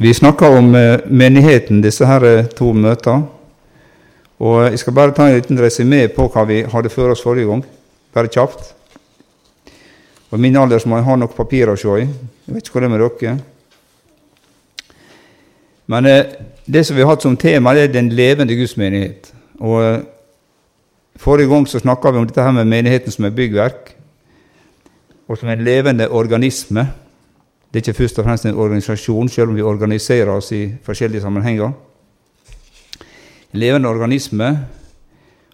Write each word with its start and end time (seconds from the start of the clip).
Vi 0.00 0.14
snakka 0.14 0.48
om 0.58 0.74
eh, 0.74 1.00
menigheten, 1.06 1.80
disse 1.82 2.06
her 2.06 2.22
eh, 2.22 2.44
to 2.54 2.70
møtene. 2.70 3.26
Og 4.38 4.68
Jeg 4.70 4.78
skal 4.78 4.94
bare 4.94 5.10
ta 5.10 5.24
en 5.26 5.34
liten 5.34 5.58
resymé 5.58 6.04
på 6.14 6.28
hva 6.30 6.44
vi 6.46 6.60
hadde 6.62 6.92
før 6.92 7.16
oss 7.16 7.22
forrige 7.24 7.48
gang. 7.48 7.64
Bare 8.14 8.30
kjapt. 8.30 8.68
Og 10.30 10.38
min 10.38 10.56
alder 10.56 10.86
må 10.86 11.00
jeg 11.00 11.06
ha 11.08 11.16
noen 11.18 11.34
papir 11.34 11.72
å 11.72 11.74
se 11.74 11.96
i. 11.98 12.04
Jeg 12.06 12.54
vet 12.54 12.68
ikke 12.68 12.78
hva 12.78 12.84
det 12.84 12.88
er 12.88 12.92
med 12.92 13.02
dere. 13.02 13.32
Men 15.90 16.06
eh, 16.06 16.30
det 16.62 16.84
som 16.86 16.94
vi 16.94 17.02
har 17.02 17.10
hatt 17.16 17.26
som 17.26 17.34
tema, 17.36 17.74
det 17.74 17.88
er 17.88 17.92
den 17.98 18.12
levende 18.14 18.54
Guds 18.54 18.76
menighet. 18.78 19.32
Og 19.58 19.82
eh, 19.82 19.98
Forrige 21.18 21.50
gang 21.50 21.64
så 21.66 21.80
snakka 21.82 22.12
vi 22.14 22.20
om 22.20 22.26
dette 22.28 22.42
her 22.46 22.54
med 22.54 22.70
menigheten 22.70 23.10
som 23.10 23.24
et 23.26 23.34
byggverk, 23.34 23.88
og 25.26 25.38
som 25.40 25.48
en 25.50 25.64
levende 25.66 26.06
organisme. 26.06 26.84
Det 27.68 27.76
er 27.76 27.84
ikke 27.84 27.98
først 28.00 28.18
og 28.18 28.24
fremst 28.24 28.46
en 28.46 28.56
organisasjon, 28.56 29.28
selv 29.28 29.50
om 29.50 29.56
vi 29.56 29.62
organiserer 29.62 30.30
oss 30.32 30.52
i 30.56 30.62
forskjellige 30.82 31.20
sammenhenger. 31.20 31.72
En 33.52 33.60
levende 33.60 33.88
organisme, 33.88 34.48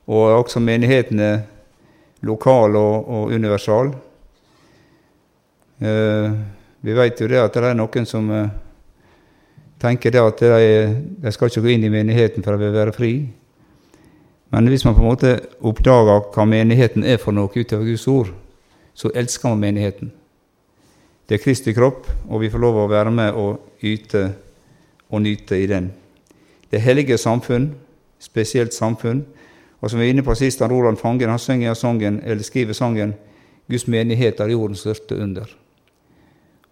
og 0.07 0.39
også 0.45 0.61
menigheten 0.61 1.21
er 1.21 1.39
lokal 2.23 2.77
og, 2.77 3.09
og 3.09 3.35
universal. 3.35 3.95
Eh, 5.81 6.31
vi 6.81 6.95
vet 6.95 7.21
jo 7.21 7.29
det 7.29 7.41
at 7.43 7.55
det 7.55 7.65
er 7.65 7.79
noen 7.79 8.07
som 8.07 8.31
eh, 8.31 8.49
tenker 9.83 10.15
det 10.15 10.23
at 10.23 10.43
de, 10.45 11.05
de 11.19 11.33
skal 11.33 11.51
ikke 11.51 11.65
gå 11.65 11.75
inn 11.75 11.89
i 11.89 11.93
menigheten 11.93 12.47
for 12.47 12.55
å 12.55 12.75
være 12.79 12.95
fri. 12.95 13.15
Men 14.55 14.71
hvis 14.71 14.85
man 14.87 14.95
på 14.95 15.03
en 15.03 15.11
måte 15.11 15.39
oppdager 15.67 16.29
hva 16.31 16.47
menigheten 16.47 17.03
er 17.03 17.19
for 17.19 17.35
noe 17.35 17.51
utover 17.51 17.89
Guds 17.89 18.07
ord, 18.07 18.31
så 18.95 19.11
elsker 19.11 19.51
man 19.51 19.65
menigheten. 19.65 20.13
Det 21.29 21.39
er 21.39 21.45
Kristi 21.45 21.73
kropp, 21.73 22.07
og 22.29 22.41
vi 22.43 22.51
får 22.53 22.61
lov 22.61 22.83
å 22.83 22.89
være 22.91 23.13
med 23.15 23.37
og 23.41 23.85
yte 23.85 24.27
og 25.09 25.23
nyte 25.25 25.57
i 25.57 25.67
den. 25.67 25.89
Det 26.71 26.83
hellige 26.85 27.17
samfunn, 27.19 27.71
spesielt 28.21 28.75
samfunn. 28.75 29.25
Og 29.81 29.91
som 29.91 30.01
vi 30.01 30.09
er 30.09 30.15
inne 30.15 30.25
på 30.25 30.35
sist, 30.37 30.63
Roland 30.63 30.99
Fangen 31.01 31.31
han 31.31 31.41
synger 31.41 31.75
sangen, 31.75 32.21
eller 32.25 32.43
skriver 32.43 32.73
sangen 32.73 33.15
'Guds 33.69 33.87
menighet 33.89 34.41
er 34.41 34.49
jordens 34.49 34.79
største 34.79 35.15
under'. 35.15 35.55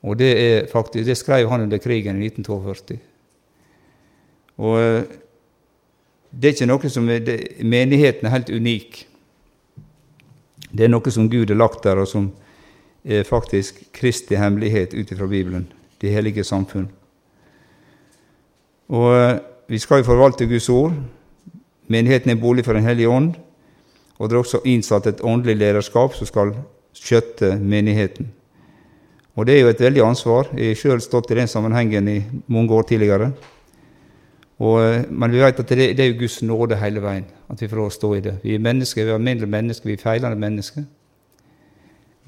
Og 0.03 0.19
det, 0.19 0.33
er 0.41 0.67
faktisk, 0.73 1.07
det 1.07 1.17
skrev 1.17 1.49
han 1.49 1.61
under 1.61 1.79
krigen 1.79 2.23
i 2.23 2.27
1942. 2.27 2.99
Og 4.59 4.81
eh, 4.81 5.03
det 6.33 6.49
er 6.49 6.53
ikke 6.53 6.67
noe 6.67 6.91
som 6.91 7.09
er, 7.09 7.19
det, 7.19 7.39
Menigheten 7.65 8.27
er 8.27 8.31
helt 8.31 8.51
unik. 8.51 9.07
Det 10.73 10.85
er 10.85 10.89
noe 10.89 11.11
som 11.11 11.31
Gud 11.31 11.49
har 11.49 11.57
lagt 11.57 11.85
der, 11.85 11.97
og 11.97 12.09
som 12.09 12.33
er 13.05 13.23
faktisk 13.27 13.83
Kristi 13.93 14.37
hemmelighet 14.39 14.95
ut 14.95 15.11
ifra 15.13 15.27
Bibelen, 15.27 15.73
det 16.01 16.13
hellige 16.13 16.45
samfunn. 16.45 16.89
Og 18.89 19.17
eh, 19.17 19.39
Vi 19.69 19.79
skal 19.79 20.03
jo 20.03 20.05
forvalte 20.05 20.47
Guds 20.47 20.69
ord. 20.69 20.93
Menigheten 21.89 22.31
er 22.31 22.41
bolig 22.41 22.65
for 22.65 22.73
Den 22.73 22.83
hellige 22.85 23.09
ånd. 23.09 23.35
Og 24.19 24.29
det 24.29 24.37
er 24.37 24.39
også 24.39 24.61
innsatt 24.65 25.07
et 25.07 25.21
åndelig 25.25 25.57
lederskap 25.57 26.15
som 26.15 26.27
skal 26.27 26.53
skjøtte 26.93 27.57
menigheten. 27.57 28.29
Og 29.35 29.47
det 29.47 29.55
er 29.55 29.61
jo 29.61 29.69
et 29.69 29.81
veldig 29.81 30.03
ansvar. 30.05 30.51
Jeg 30.57 30.67
har 30.67 30.75
sjøl 30.75 31.01
stått 31.01 31.31
i 31.31 31.39
den 31.39 31.49
sammenhengen 31.49 32.09
i 32.09 32.23
mange 32.47 32.75
år 32.75 32.83
tidligere. 32.83 33.33
Og, 34.59 34.83
eh, 34.83 35.05
men 35.11 35.33
vi 35.33 35.41
vet 35.41 35.61
at 35.61 35.69
det, 35.69 35.97
det, 35.97 36.01
er 36.01 36.13
jo 36.13 36.19
Guds 36.21 36.43
nåde 36.43 36.77
hele 36.77 37.03
veien 37.03 37.25
at 37.49 37.63
vi 37.63 37.69
får 37.69 37.77
lov 37.77 37.89
å 37.89 37.97
stå 37.97 38.15
i 38.15 38.21
det. 38.21 38.35
Vi 38.43 38.55
er 38.55 38.63
mennesker, 38.63 39.05
vi 39.05 39.11
er 39.11 39.15
alminnelige 39.15 39.51
mennesker, 39.51 39.89
vi 39.89 39.97
er 39.97 40.05
feilende 40.05 40.39
mennesker. 40.39 40.85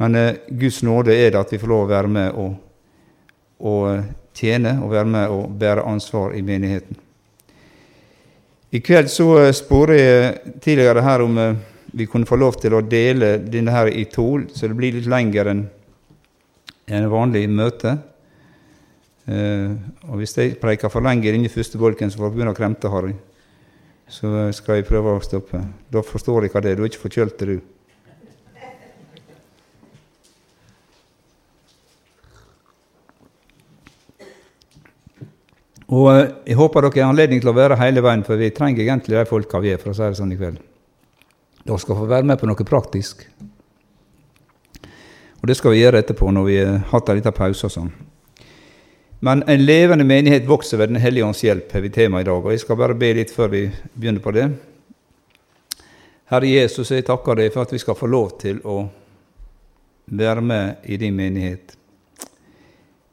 Men 0.03 0.19
eh, 0.19 0.42
Guds 0.48 0.83
nåde 0.83 1.14
er 1.14 1.33
det 1.33 1.41
at 1.41 1.53
vi 1.55 1.61
får 1.62 1.70
lov 1.70 1.87
å 1.87 1.92
være 1.92 2.11
med 2.11 2.39
og, 2.41 2.55
og 3.62 3.83
eh, 3.92 4.05
tjene 4.34 4.78
og 4.83 4.92
være 4.95 5.11
med 5.11 5.34
og 5.34 5.55
bære 5.61 5.86
ansvar 5.86 6.34
i 6.34 6.42
menigheten. 6.42 6.98
I 8.75 8.81
kveld 8.83 9.11
så 9.12 9.28
eh, 9.39 9.53
spurte 9.55 9.95
jeg 9.98 10.55
tidligere 10.64 11.05
her 11.06 11.23
om 11.23 11.39
eh, 11.39 11.61
vi 11.95 12.09
kunne 12.11 12.27
få 12.27 12.39
lov 12.41 12.59
til 12.59 12.75
å 12.75 12.83
dele 12.83 13.36
denne 13.39 13.70
her 13.70 13.86
i 13.86 14.02
to, 14.11 14.27
så 14.51 14.67
det 14.67 14.74
blir 14.79 14.96
litt 14.96 15.07
lenger 15.11 15.52
enn 15.52 15.63
en 16.91 17.07
vanlig 17.08 17.47
møte. 17.48 17.95
Uh, 19.24 19.73
og 20.11 20.18
hvis 20.20 20.35
jeg 20.36 20.58
preiker 20.61 20.91
for 20.92 21.01
lenge 21.07 21.30
inni 21.33 21.48
første 21.48 21.79
bolken, 21.80 22.11
så 22.13 22.18
får 22.18 22.27
jeg 22.27 22.35
begynne 22.35 22.52
å 22.52 22.58
kremte, 22.58 22.91
Harry. 22.92 23.14
Så 24.11 24.51
skal 24.58 24.83
jeg 24.83 24.89
prøve 24.91 25.14
å 25.14 25.23
stoppe. 25.24 25.63
Da 25.89 26.02
forstår 26.05 26.45
jeg 26.45 26.52
hva 26.52 26.61
det 26.61 26.74
er. 26.74 26.77
Du 26.77 26.83
er 26.85 26.91
ikke 26.91 27.07
forkjølt, 27.07 27.47
du. 27.47 27.63
Og 35.94 36.06
uh, 36.10 36.22
Jeg 36.48 36.58
håper 36.58 36.86
dere 36.88 37.05
har 37.05 37.12
anledning 37.12 37.42
til 37.42 37.52
å 37.52 37.56
være 37.56 37.78
hele 37.78 38.02
veien, 38.02 38.24
for 38.27 38.40
vi 38.40 38.50
trenger 38.55 38.82
egentlig 38.82 39.18
de 39.18 39.27
folka 39.28 39.60
vi 39.62 39.74
er, 39.74 39.78
for 39.82 39.92
å 39.92 39.96
si 39.96 40.02
det 40.02 40.18
sånn 40.18 40.32
i 40.34 40.38
kveld. 40.40 40.58
Dere 41.64 41.80
skal 41.80 41.98
få 42.00 42.08
være 42.10 42.28
med 42.28 42.40
på 42.40 42.48
noe 42.50 42.66
praktisk. 42.66 43.22
Og 45.44 45.48
det 45.48 45.58
skal 45.58 45.74
vi 45.74 45.82
gjøre 45.82 46.00
etterpå, 46.00 46.30
når 46.32 46.44
vi 46.48 46.58
har 46.58 46.82
hatt 46.90 47.10
en 47.12 47.18
liten 47.20 47.36
pause 47.36 47.68
og 47.68 47.72
sånn. 47.72 47.92
Men 49.24 49.42
en 49.48 49.64
levende 49.64 50.05
menighet 50.05 50.48
vokser 50.48 50.80
ved 50.80 50.90
Den 50.90 51.00
hellige 51.00 51.24
ånds 51.24 51.42
hjelp, 51.44 51.70
har 51.72 51.80
vi 51.80 51.90
tema 51.92 52.20
i 52.20 52.26
dag. 52.26 52.44
Og 52.44 52.52
jeg 52.52 52.61
skal 52.61 52.76
bare 52.80 52.96
be 52.98 53.12
litt 53.16 53.32
før 53.32 53.52
vi 53.52 53.62
begynner 53.94 54.24
på 54.24 54.32
det. 54.36 54.48
Herre 56.32 56.48
Jesus, 56.48 56.90
jeg 56.90 57.06
takker 57.08 57.38
deg 57.38 57.52
for 57.52 57.64
at 57.64 57.72
vi 57.72 57.80
skal 57.80 57.96
få 57.96 58.08
lov 58.08 58.34
til 58.40 58.61
å 58.64 58.82
være 60.12 60.44
med 60.44 60.84
i 60.88 60.98
din 61.00 61.16
menighet. 61.16 61.76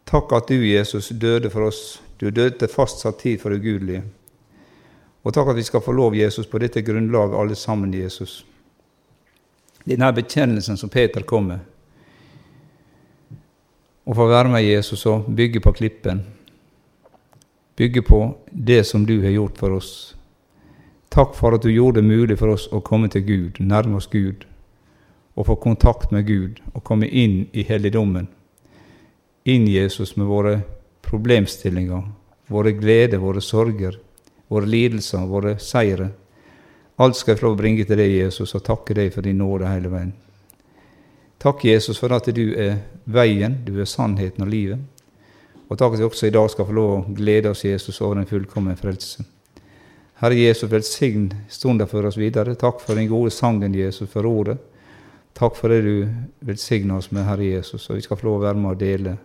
Takk 0.07 0.31
at 0.35 0.51
du, 0.51 0.57
Jesus, 0.67 1.11
døde 1.15 1.51
for 1.51 1.69
oss. 1.69 2.01
Du 2.21 2.29
døde 2.29 2.67
fastsatt 2.69 3.19
tid 3.19 3.39
for 3.41 3.49
det 3.49 3.63
ugudelige. 3.63 4.03
Og 5.25 5.33
takk 5.33 5.47
at 5.49 5.57
vi 5.57 5.65
skal 5.65 5.81
få 5.81 5.93
lov, 5.97 6.15
Jesus, 6.15 6.45
på 6.45 6.59
dette 6.61 6.83
grunnlaget 6.85 7.37
alle 7.37 7.55
sammen, 7.57 7.93
Jesus. 7.93 8.45
Denne 9.85 10.11
bekjennelsen 10.13 10.77
som 10.77 10.89
Peter 10.89 11.25
kom 11.25 11.49
med, 11.49 11.59
Å 14.01 14.15
få 14.17 14.25
være 14.27 14.49
med 14.49 14.63
Jesus 14.65 15.05
og 15.05 15.27
bygge 15.29 15.61
på 15.61 15.71
klippen. 15.77 16.23
Bygge 17.77 18.01
på 18.01 18.17
det 18.51 18.81
som 18.89 19.05
du 19.05 19.21
har 19.21 19.29
gjort 19.29 19.59
for 19.61 19.75
oss. 19.77 19.91
Takk 21.13 21.35
for 21.37 21.53
at 21.53 21.61
du 21.61 21.69
gjorde 21.69 22.01
det 22.01 22.09
mulig 22.09 22.39
for 22.39 22.49
oss 22.49 22.65
å 22.73 22.81
komme 22.81 23.11
til 23.13 23.21
Gud, 23.21 23.61
nærme 23.61 24.01
oss 24.01 24.09
Gud, 24.09 24.47
og 25.37 25.45
få 25.45 25.55
kontakt 25.55 26.11
med 26.11 26.25
Gud 26.27 26.59
og 26.73 26.83
komme 26.83 27.07
inn 27.07 27.45
i 27.53 27.63
helligdommen. 27.63 28.27
Inn, 29.45 29.69
Jesus, 29.69 30.17
med 30.17 30.27
våre 30.27 30.63
problemstillinger, 31.11 32.03
våre 32.47 32.72
gleder, 32.72 33.19
våre 33.19 33.41
sorger, 33.41 33.99
våre 34.47 34.66
lidelser, 34.66 35.25
våre 35.27 35.57
seire. 35.59 36.09
Alt 36.95 37.17
skal 37.19 37.35
jeg 37.35 37.41
få 37.41 37.51
bringe 37.59 37.83
til 37.88 37.99
deg, 37.99 38.13
Jesus, 38.22 38.55
og 38.55 38.63
takke 38.63 38.95
deg 38.95 39.11
for 39.11 39.25
din 39.25 39.41
nåde 39.41 39.67
hele 39.67 39.91
veien. 39.91 40.13
Takk, 41.41 41.66
Jesus, 41.66 41.99
for 41.99 42.13
at 42.16 42.29
du 42.31 42.44
er 42.53 42.77
veien, 43.11 43.57
du 43.66 43.73
er 43.81 43.89
sannheten 43.89 44.45
og 44.45 44.51
livet. 44.51 44.79
Og 45.67 45.79
takk 45.79 45.95
at 45.95 46.01
vi 46.01 46.05
også 46.05 46.29
i 46.29 46.35
dag 46.35 46.49
skal 46.51 46.67
få 46.67 46.75
lov 46.75 46.91
å 46.94 47.16
glede 47.17 47.51
oss, 47.51 47.63
Jesus, 47.66 47.99
over 48.01 48.19
den 48.19 48.29
fullkomne 48.29 48.75
frelse. 48.79 49.25
Herre 50.22 50.38
Jesus, 50.38 50.69
velsign 50.69 51.31
stunden 51.49 51.89
for 51.89 52.05
oss 52.05 52.19
videre. 52.19 52.53
Takk 52.59 52.83
for 52.83 52.99
den 52.99 53.09
gode 53.09 53.33
sangen, 53.33 53.75
Jesus, 53.75 54.11
for 54.11 54.28
ordet. 54.29 54.59
Takk 55.35 55.57
for 55.57 55.73
det 55.73 55.81
du 55.88 56.45
velsigner 56.45 57.01
oss 57.01 57.09
med, 57.11 57.25
Herre 57.25 57.47
Jesus, 57.55 57.89
og 57.89 57.97
vi 57.97 58.05
skal 58.05 58.19
få 58.19 58.29
lov 58.29 58.39
å 58.39 58.45
være 58.45 58.61
med 58.61 58.75
og 58.75 58.79
dele 58.79 59.17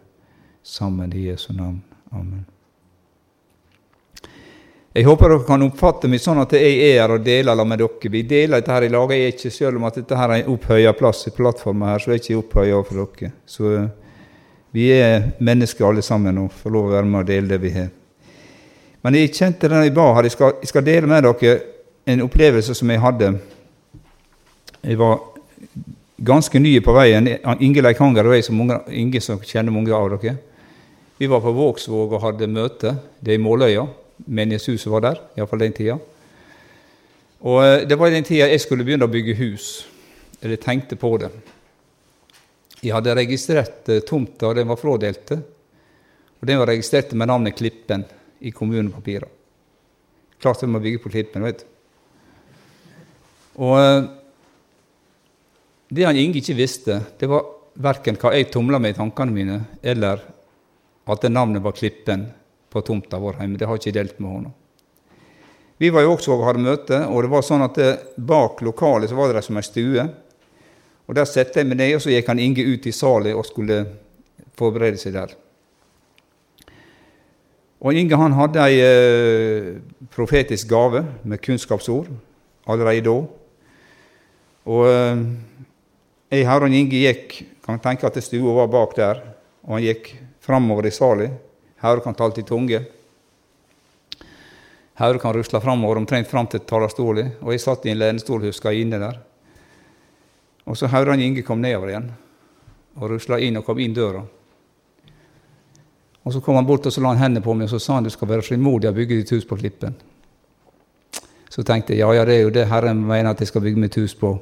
sammen 0.66 1.12
i 1.12 1.28
Jesu 1.28 1.52
navn. 1.52 1.82
Amen. 2.10 2.44
Jeg 4.96 5.04
håper 5.04 5.28
dere 5.28 5.44
kan 5.44 5.62
oppfatte 5.66 6.08
meg 6.08 6.22
sånn 6.24 6.40
at 6.40 6.54
jeg 6.56 6.78
er 6.80 7.02
her 7.02 7.12
og 7.18 7.24
deler 7.24 7.58
det 7.58 7.66
med 7.68 7.82
dere. 7.82 8.10
Vi 8.14 8.22
deler 8.24 8.62
dette 8.62 8.72
her 8.72 8.86
i 8.86 8.88
lag. 8.90 9.12
Jeg 9.12 9.26
er 9.26 9.34
ikke 9.34 9.52
selv 9.52 9.76
om 9.76 9.84
at 9.86 9.98
dette 10.00 10.16
her 10.16 10.32
er 10.32 10.40
en 10.40 10.54
opphøya 10.54 10.94
plass 10.96 11.28
i 11.28 11.34
plattformen 11.36 11.90
her, 11.90 12.00
så 12.00 12.10
er 12.10 12.16
jeg 12.16 12.24
ikke 12.24 12.38
opphøya 12.40 12.80
for 12.88 13.02
dere. 13.02 13.30
Så 13.44 13.74
vi 14.72 14.88
er 14.96 15.28
mennesker 15.38 15.86
alle 15.86 16.02
sammen 16.02 16.40
og 16.40 16.56
får 16.56 16.74
lov 16.74 16.88
å 16.88 16.94
være 16.96 17.10
med 17.12 17.20
og 17.20 17.28
dele 17.28 17.52
det 17.52 17.60
vi 17.62 17.74
har. 17.76 17.92
Men 19.04 19.20
jeg 19.20 19.34
kjente 19.36 19.68
det 19.70 19.84
jeg 19.84 19.94
ba 20.00 20.08
her. 20.16 20.26
Jeg 20.26 20.34
skal, 20.34 20.56
jeg 20.64 20.72
skal 20.72 20.88
dele 20.88 21.12
med 21.12 21.28
dere 21.28 21.54
en 22.08 22.24
opplevelse 22.24 22.74
som 22.74 22.90
jeg 22.90 23.04
hadde. 23.04 23.30
Jeg 24.80 24.98
var 24.98 25.20
ganske 26.24 26.58
ny 26.58 26.78
på 26.80 26.96
veien. 26.96 27.34
Inge 27.60 27.84
Leikanger 27.84 28.32
og 28.32 28.38
jeg, 28.38 28.48
som 28.48 28.56
mange, 28.56 28.80
Inge 28.88 29.20
som 29.20 29.44
kjenner 29.44 29.74
mange 29.74 29.92
av 29.92 30.16
dere. 30.16 30.38
Vi 31.18 31.26
var 31.26 31.40
på 31.40 31.52
Vågsvåg 31.56 32.12
og 32.12 32.22
hadde 32.22 32.48
møte. 32.50 32.92
Det 33.20 33.32
er 33.32 33.40
i 33.40 33.42
Måløya 33.42 33.86
menighetshuset 34.24 34.90
var 34.92 35.04
der, 35.04 35.20
iallfall 35.36 35.62
den 35.64 35.74
tida. 35.76 35.98
Og 37.46 37.60
eh, 37.64 37.84
det 37.88 37.98
var 37.98 38.12
den 38.12 38.26
tida 38.26 38.48
jeg 38.50 38.62
skulle 38.64 38.86
begynne 38.86 39.08
å 39.08 39.12
bygge 39.12 39.36
hus, 39.40 39.68
eller 40.40 40.60
tenkte 40.60 40.98
på 41.00 41.12
det. 41.20 41.30
Jeg 42.82 42.94
hadde 42.94 43.16
registrert 43.18 43.88
eh, 43.92 44.02
tomta, 44.06 44.54
den 44.56 44.68
var 44.70 44.80
frådelte. 44.80 45.40
Og 46.36 46.48
den 46.48 46.60
var 46.60 46.68
registrert 46.68 47.12
med 47.16 47.30
navnet 47.30 47.56
Klippen 47.56 48.04
i 48.44 48.52
kommunepapiret. 48.52 49.32
Klart 50.40 50.60
vi 50.60 50.68
må 50.68 50.82
bygge 50.84 51.00
på 51.00 51.12
Klippen, 51.12 51.44
vet 51.46 51.62
du. 51.62 51.66
Og 53.64 53.76
eh, 53.80 54.00
det 55.96 56.04
han 56.04 56.18
Inge 56.18 56.42
ikke 56.42 56.58
visste, 56.58 56.98
det 57.16 57.28
var 57.30 57.46
verken 57.80 58.18
hva 58.20 58.32
jeg 58.34 58.50
tumla 58.52 58.80
med 58.80 58.92
i 58.92 58.98
tankene 58.98 59.32
mine, 59.32 59.60
eller 59.84 60.20
at 61.06 61.26
navnet 61.30 61.62
var 61.62 61.76
Klippen 61.76 62.26
på 62.72 62.82
tomta 62.82 63.18
vår 63.22 63.40
hjemme. 63.40 63.58
Det 63.58 63.68
har 63.68 63.78
ikke 63.78 63.90
jeg 63.92 63.98
delt 63.98 64.20
med 64.20 64.32
henne. 64.32 64.54
Vi 65.78 65.90
var 65.92 66.06
jo 66.06 66.14
også 66.14 66.32
og 66.32 66.46
hadde 66.48 66.64
møte, 66.64 67.02
og 67.04 67.22
det 67.22 67.30
var 67.30 67.44
sånn 67.44 67.64
at 67.66 67.78
bak 68.16 68.62
lokalet 68.64 69.12
så 69.12 69.18
var 69.18 69.34
det 69.34 69.44
som 69.44 69.58
ei 69.60 69.64
stue. 69.66 70.06
Og 71.06 71.14
Der 71.14 71.28
satte 71.28 71.60
jeg 71.60 71.68
meg 71.68 71.78
ned, 71.78 71.94
og 71.96 72.02
så 72.02 72.10
gikk 72.10 72.30
han 72.32 72.40
Inge 72.42 72.64
ut 72.64 72.86
i 72.88 72.94
salen 72.94 73.36
og 73.36 73.46
skulle 73.46 73.84
forberede 74.58 74.98
seg 74.98 75.14
der. 75.14 75.34
Og 77.80 77.94
Inge 77.94 78.16
han 78.18 78.34
hadde 78.34 78.64
ei 78.64 78.78
eh, 78.80 79.74
profetisk 80.10 80.68
gave 80.68 81.04
med 81.22 81.42
kunnskapsord 81.44 82.08
allerede 82.66 83.04
da. 83.04 83.18
Og 84.66 84.86
eh, 84.90 85.20
jeg 86.40 86.48
og 86.48 86.72
Inge 86.72 87.04
gikk 87.04 87.36
kan 87.66 87.78
tenke 87.84 88.08
at 88.08 88.16
stua 88.24 88.56
var 88.62 88.72
bak 88.72 88.96
der, 88.96 89.20
og 89.66 89.76
han 89.76 89.84
gikk 89.84 90.14
framover 90.46 90.86
i 90.86 90.94
salen. 90.94 91.34
Høyre 91.82 92.04
kan 92.04 92.16
tale 92.16 92.36
til 92.36 92.46
tunge. 92.48 92.80
Høyre 94.96 95.20
kan 95.20 95.34
rusle 95.36 95.60
framover 95.60 96.00
omtrent 96.00 96.30
fram 96.30 96.48
til 96.48 96.62
talerstolen. 96.64 97.34
Og 97.42 97.52
jeg 97.52 97.64
satt 97.64 97.84
i 97.86 97.92
en 97.92 98.00
lenestol, 98.00 98.46
husker 98.46 98.72
jeg, 98.72 98.86
inne 98.86 99.02
der. 99.02 99.18
Og 100.66 100.78
så 100.78 100.88
hører 100.90 101.14
han 101.14 101.22
Inge 101.22 101.44
kom 101.46 101.60
nedover 101.62 101.92
igjen, 101.92 102.08
og 102.98 103.12
rusla 103.12 103.38
inn 103.38 103.58
og 103.60 103.66
kom 103.66 103.78
inn 103.78 103.94
døra. 103.94 104.24
Og 106.26 106.32
Så 106.32 106.40
kom 106.42 106.56
han 106.58 106.66
bort 106.66 106.86
og 106.86 106.92
så 106.92 107.00
la 107.00 107.12
han 107.12 107.22
hendene 107.22 107.44
på 107.44 107.54
meg 107.54 107.68
og 107.68 107.70
så 107.70 107.78
sa 107.78 107.94
han, 107.94 108.04
du 108.04 108.10
skal 108.10 108.26
være 108.28 108.42
frimodig 108.42 108.88
og 108.88 108.96
bygge 108.96 109.20
ditt 109.20 109.30
hus 109.30 109.44
på 109.46 109.56
klippen. 109.60 109.94
Så 111.48 111.62
tenkte 111.62 111.94
jeg 111.94 112.02
ja, 112.02 112.10
ja, 112.12 112.24
det 112.26 112.34
er 112.34 112.42
jo 112.42 112.50
det 112.50 112.66
Herren 112.66 112.98
mener 113.06 113.30
at 113.30 113.40
jeg 113.40 113.52
skal 113.52 113.62
bygge 113.62 113.80
mitt 113.80 113.94
hus 113.94 114.14
på. 114.18 114.32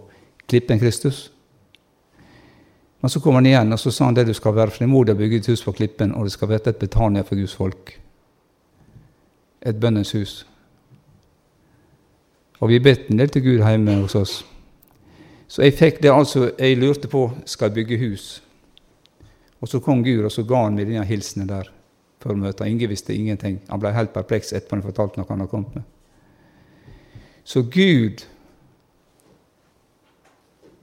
Klippen 0.49 0.81
Kristus. 0.81 1.29
Men 3.05 3.11
så 3.11 3.21
kom 3.21 3.35
han 3.35 3.45
igjen 3.45 3.73
og 3.73 3.77
så 3.77 3.91
sa 3.93 4.07
han 4.09 4.17
det 4.17 4.23
du 4.25 4.33
skal 4.33 4.55
være 4.57 4.73
frimodig 4.73 5.13
og 5.13 5.19
bygge 5.19 5.37
ditt 5.37 5.49
hus 5.53 5.61
på 5.61 5.75
klippen, 5.77 6.15
og 6.17 6.25
det 6.25 6.33
skal 6.33 6.49
være 6.49 6.71
et 6.73 6.79
Betania 6.81 7.21
for 7.21 7.37
Guds 7.37 7.53
folk. 7.53 7.91
Et 9.61 9.77
bønnens 9.77 10.13
hus. 10.17 10.33
Og 12.65 12.73
vi 12.73 12.79
bedt 12.81 13.11
en 13.13 13.21
del 13.21 13.29
til 13.29 13.45
Gud 13.45 13.61
hjemme 13.61 13.99
hos 13.99 14.15
oss. 14.17 14.33
Så 15.53 15.67
jeg 15.67 15.77
fikk 15.77 16.01
det 16.01 16.15
altså 16.15 16.47
Jeg 16.59 16.79
lurte 16.81 17.11
på 17.13 17.27
skal 17.45 17.69
jeg 17.69 17.75
bygge 17.75 17.99
hus. 18.07 18.43
Og 19.61 19.69
så 19.69 19.81
kom 19.85 20.01
Gud, 20.05 20.25
og 20.25 20.33
så 20.33 20.43
ga 20.49 20.65
han 20.65 20.81
meg 20.81 20.89
denne 20.89 21.05
hilsenen 21.05 21.53
der 21.53 21.69
før 22.25 22.41
møtet. 22.41 22.67
Ingen 22.67 22.89
visste 22.89 23.13
ingenting. 23.15 23.61
Han 23.69 23.85
ble 23.85 23.93
helt 23.93 24.17
perpleks 24.17 24.57
etterpå 24.57 24.79
han 24.79 24.89
fortalte 24.89 25.21
noe 25.21 25.29
han 25.29 25.45
hadde 25.45 25.53
kommet 25.53 25.75
med. 25.77 25.85
Så 27.45 27.69
Gud 27.69 28.25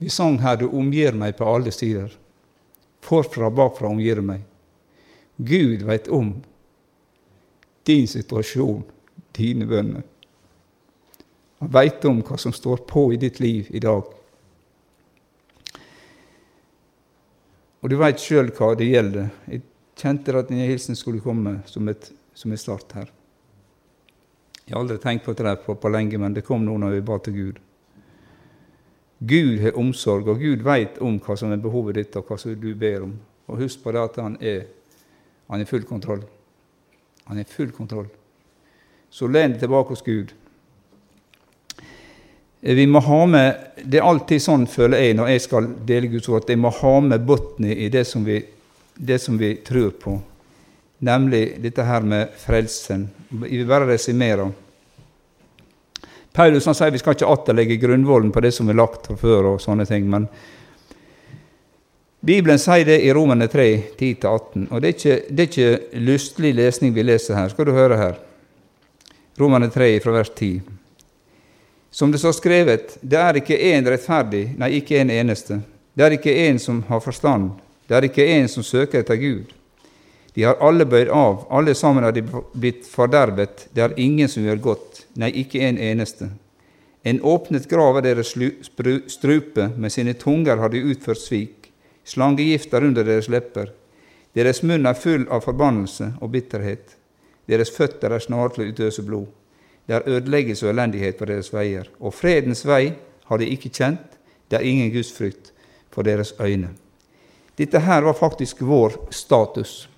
Vi 0.02 0.10
sang 0.10 0.38
her 0.38 0.56
'Du 0.56 0.68
omgir 0.68 1.12
meg 1.12 1.36
på 1.36 1.46
alle 1.46 1.70
sider'. 1.70 2.16
Forfra 3.00 3.46
og 3.46 3.54
bakfra 3.54 3.86
omgir 3.86 4.20
meg. 4.20 4.42
Gud 5.38 5.82
veit 5.82 6.08
om 6.08 6.42
din 7.86 8.06
situasjon, 8.06 8.82
dine 9.32 9.66
bønner. 9.66 10.02
Han 11.60 11.70
veit 11.70 12.04
om 12.04 12.18
hva 12.22 12.36
som 12.38 12.52
står 12.52 12.82
på 12.90 13.12
i 13.12 13.16
ditt 13.16 13.40
liv 13.40 13.70
i 13.70 13.78
dag. 13.78 14.02
Og 17.82 17.90
du 17.90 17.96
veit 17.96 18.18
sjøl 18.18 18.50
hva 18.50 18.74
det 18.74 18.90
gjelder. 18.90 19.30
Jeg 19.46 19.62
kjente 19.94 20.34
at 20.38 20.50
denne 20.50 20.66
hilsen 20.66 20.98
skulle 20.98 21.22
komme 21.22 21.60
som, 21.66 21.88
et, 21.88 22.10
som 22.34 22.50
en 22.50 22.58
start 22.58 22.92
her. 22.98 23.10
Jeg 24.66 24.74
har 24.74 24.82
aldri 24.82 24.98
tenkt 24.98 25.24
på 25.24 25.32
det 25.38 25.60
på, 25.62 25.74
på 25.74 25.88
lenge, 25.88 26.18
men 26.18 26.34
det 26.34 26.42
kom 26.42 26.66
nå 26.66 26.74
når 26.78 26.98
vi 26.98 27.06
ba 27.06 27.18
til 27.22 27.38
Gud. 27.38 27.68
Gud 29.26 29.60
har 29.62 29.78
omsorg, 29.78 30.28
og 30.28 30.40
Gud 30.42 30.64
veit 30.66 30.98
om 31.02 31.20
hva 31.22 31.36
som 31.38 31.52
er 31.54 31.60
behovet 31.62 31.98
ditt, 32.00 32.16
og 32.18 32.26
hva 32.26 32.38
som 32.40 32.54
du 32.58 32.72
ber 32.78 33.04
om. 33.06 33.12
Og 33.46 33.60
husk 33.62 33.82
på 33.84 33.92
det 33.94 34.02
at 34.02 34.18
han 34.22 34.36
er, 34.40 34.64
han 35.50 35.62
er 35.62 35.68
full 35.68 35.84
kontroll. 35.86 36.24
Han 37.28 37.38
er 37.38 37.46
full 37.46 37.70
kontroll. 37.74 38.08
Så 39.12 39.28
len 39.30 39.54
deg 39.54 39.62
tilbake 39.62 39.94
hos 39.94 40.02
Gud. 40.02 40.32
Eh, 42.62 42.74
vi 42.74 42.86
må 42.86 43.02
ha 43.04 43.20
med, 43.26 43.68
Det 43.84 43.98
er 43.98 44.08
alltid 44.08 44.42
sånn, 44.42 44.66
føler 44.66 45.02
jeg, 45.02 45.14
når 45.18 45.28
jeg 45.34 45.44
skal 45.46 45.70
dele 45.86 46.10
Guds 46.10 46.28
ord, 46.28 46.42
at 46.44 46.50
jeg 46.50 46.58
må 46.58 46.70
ha 46.70 46.92
med 47.00 47.24
bunnen 47.26 47.70
i 47.74 47.88
det 47.92 48.06
som, 48.06 48.24
vi, 48.24 48.40
det 48.96 49.18
som 49.20 49.38
vi 49.38 49.56
tror 49.66 49.90
på, 49.98 50.16
nemlig 51.02 51.58
dette 51.62 51.82
her 51.82 52.02
med 52.06 52.30
frelsen. 52.38 53.08
Jeg 53.42 53.62
vil 53.62 53.66
bare 53.70 53.90
resumere. 53.90 54.50
Paulus 56.32 56.66
han 56.66 56.76
sier 56.76 56.92
vi 56.94 57.00
skal 57.00 57.16
ikke 57.16 57.28
atterlegge 57.28 57.76
grunnvollen 57.82 58.32
på 58.32 58.40
det 58.40 58.54
som 58.56 58.70
er 58.72 58.78
lagt 58.78 59.06
fra 59.08 59.16
før, 59.20 59.52
og 59.52 59.60
sånne 59.60 59.84
ting, 59.88 60.08
men 60.10 60.28
Bibelen 62.22 62.60
sier 62.62 62.86
det 62.86 63.00
i 63.02 63.10
Romerne 63.12 63.48
3, 63.50 63.64
10-18, 63.98 64.68
og 64.70 64.80
det 64.80 64.88
er, 64.88 64.94
ikke, 64.94 65.16
det 65.28 65.42
er 65.42 65.48
ikke 65.50 66.02
lystelig 66.06 66.52
lesning 66.54 66.92
vi 66.94 67.02
leser 67.02 67.34
her. 67.34 67.50
Skal 67.50 67.66
du 67.66 67.72
høre 67.74 67.98
her? 67.98 68.20
Romerne 69.42 69.66
3, 69.74 69.88
fra 70.04 70.14
vers 70.14 70.30
10. 70.30 70.60
Som 71.90 72.12
det 72.14 72.20
står 72.22 72.36
skrevet, 72.38 72.94
det 73.02 73.18
er 73.18 73.40
ikke 73.40 73.58
én 73.58 73.90
rettferdig, 73.90 74.44
nei, 74.60 74.70
ikke 74.78 75.00
en 75.00 75.10
eneste. 75.12 75.58
Det 75.98 76.06
er 76.06 76.14
ikke 76.16 76.36
en 76.46 76.62
som 76.62 76.78
har 76.88 77.02
forstand, 77.04 77.50
det 77.90 77.98
er 77.98 78.06
ikke 78.06 78.28
en 78.38 78.46
som 78.48 78.64
søker 78.64 79.02
etter 79.02 79.18
Gud. 79.20 79.50
De 80.34 80.46
har 80.46 80.60
alle 80.64 80.86
bøyd 80.88 81.10
av, 81.12 81.44
alle 81.50 81.74
sammen 81.76 82.04
har 82.04 82.14
de 82.16 82.22
blitt 82.54 82.86
fordervet, 82.88 83.66
det 83.72 83.82
er 83.84 83.98
ingen 84.00 84.30
som 84.32 84.46
gjør 84.46 84.62
godt, 84.64 85.02
nei, 85.20 85.28
ikke 85.42 85.60
en 85.66 85.78
eneste. 85.78 86.30
En 87.04 87.20
åpnet 87.20 87.68
grav 87.68 87.98
er 87.98 88.06
deres 88.06 88.32
strupe, 89.12 89.68
med 89.76 89.92
sine 89.92 90.14
tunger 90.16 90.62
har 90.62 90.72
de 90.72 90.80
utført 90.88 91.20
svik, 91.20 91.68
slangegift 92.04 92.72
er 92.72 92.88
under 92.88 93.04
deres 93.04 93.28
lepper. 93.28 93.74
Deres 94.32 94.62
munn 94.64 94.88
er 94.88 94.96
full 94.96 95.26
av 95.28 95.44
forbannelse 95.44 96.14
og 96.22 96.32
bitterhet, 96.32 96.96
deres 97.50 97.72
føtter 97.74 98.14
er 98.14 98.22
snare 98.22 98.54
til 98.54 98.64
å 98.64 98.72
utøse 98.72 99.04
blod. 99.04 99.28
Det 99.86 99.96
er 99.98 100.08
ødeleggelse 100.08 100.66
og 100.66 100.72
elendighet 100.72 101.18
på 101.18 101.26
deres 101.28 101.50
veier. 101.52 101.88
Og 102.00 102.14
fredens 102.14 102.62
vei 102.66 102.94
har 103.28 103.40
de 103.40 103.48
ikke 103.50 103.72
kjent. 103.74 104.18
Det 104.48 104.60
er 104.60 104.68
ingen 104.68 104.92
gudsfrykt 104.94 105.50
for 105.92 106.06
deres 106.06 106.34
øyne. 106.40 106.70
Dette 107.58 107.82
her 107.82 108.06
var 108.06 108.16
faktisk 108.16 108.62
vår 108.64 108.94
status. 109.10 109.88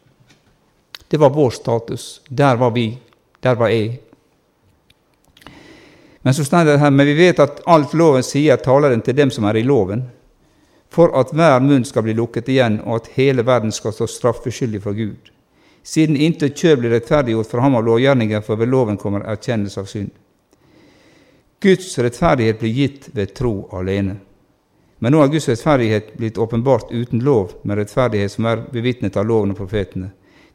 Det 1.08 1.20
var 1.20 1.30
vår 1.30 1.50
status. 1.50 2.20
Der 2.28 2.56
var 2.56 2.70
vi. 2.70 2.98
Der 3.40 3.54
var 3.54 3.68
jeg. 3.68 4.00
Men 6.22 6.34
så 6.34 6.44
står 6.44 6.64
det 6.64 6.78
her, 6.80 6.90
men 6.90 7.06
vi 7.06 7.14
vet 7.14 7.38
at 7.38 7.60
alt 7.66 7.92
loven 7.94 8.24
sier, 8.24 8.56
taler 8.56 8.90
den 8.90 9.02
til 9.04 9.16
dem 9.16 9.30
som 9.30 9.44
er 9.44 9.58
i 9.60 9.66
loven, 9.66 10.06
for 10.88 11.12
at 11.20 11.34
hver 11.36 11.60
munn 11.60 11.84
skal 11.84 12.06
bli 12.06 12.14
lukket 12.16 12.48
igjen, 12.48 12.80
og 12.86 13.02
at 13.02 13.12
hele 13.18 13.44
verden 13.44 13.72
skal 13.72 13.92
stå 13.92 14.08
straffeskyldig 14.08 14.80
for 14.82 14.96
Gud 14.96 15.34
siden 15.84 16.16
intet 16.16 16.56
kjød 16.56 16.78
blir 16.80 16.94
rettferdiggjort 16.96 17.50
for 17.50 17.60
ham 17.60 17.76
av 17.76 17.84
lovgjerninger, 17.84 18.40
for 18.40 18.56
ved 18.56 18.70
loven 18.72 18.96
kommer 18.96 19.26
erkjennelse 19.28 19.80
av 19.80 19.88
synd. 19.90 20.10
Guds 21.60 21.92
rettferdighet 21.98 22.60
blir 22.60 22.72
gitt 22.72 23.08
ved 23.12 23.34
tro 23.36 23.68
alene. 23.72 24.16
Men 24.98 25.12
nå 25.12 25.20
er 25.20 25.32
Guds 25.32 25.48
rettferdighet 25.50 26.14
blitt 26.16 26.40
åpenbart 26.40 26.92
uten 26.92 27.20
lov, 27.24 27.52
med 27.62 27.78
rettferdighet 27.78 28.32
som 28.32 28.48
er 28.48 28.64
bevitnet 28.72 29.16
av 29.20 29.28
loven 29.28 29.52
og 29.52 29.60
profetene. 29.60 30.10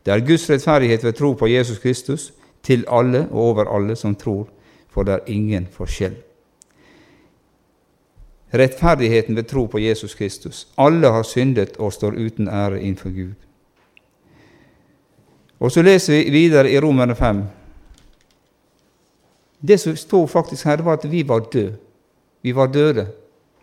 Det 0.05 0.13
er 0.13 0.25
Guds 0.25 0.49
rettferdighet 0.49 1.03
ved 1.03 1.13
tro 1.13 1.33
på 1.33 1.47
Jesus 1.47 1.79
Kristus, 1.79 2.33
til 2.63 2.85
alle 2.87 3.27
og 3.31 3.41
over 3.41 3.75
alle 3.75 3.95
som 3.95 4.15
tror, 4.15 4.47
for 4.89 5.03
det 5.03 5.13
er 5.13 5.31
ingen 5.31 5.67
forskjell. 5.71 6.15
Rettferdigheten 8.53 9.35
ved 9.35 9.43
tro 9.43 9.65
på 9.65 9.79
Jesus 9.79 10.15
Kristus. 10.15 10.67
Alle 10.77 11.07
har 11.07 11.23
syndet 11.23 11.77
og 11.77 11.93
står 11.93 12.17
uten 12.17 12.47
ære 12.47 12.81
innenfor 12.81 13.09
Gud. 13.09 13.33
Og 15.59 15.71
så 15.71 15.81
leser 15.81 16.13
vi 16.13 16.29
videre 16.29 16.71
i 16.71 16.79
Romerne 16.79 17.15
5. 17.15 17.43
Det 19.67 19.79
som 19.79 19.95
står 19.95 20.27
faktisk 20.27 20.65
her, 20.65 20.81
var 20.81 20.97
at 20.97 21.11
vi 21.11 21.27
var 21.27 21.39
døde. 21.39 21.75
Vi 22.41 22.55
var 22.55 22.67
døde, 22.67 23.07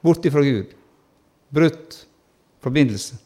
borte 0.03 0.31
fra 0.31 0.41
Gud. 0.41 0.65
Brutt 1.55 2.07
forbindelse. 2.61 3.17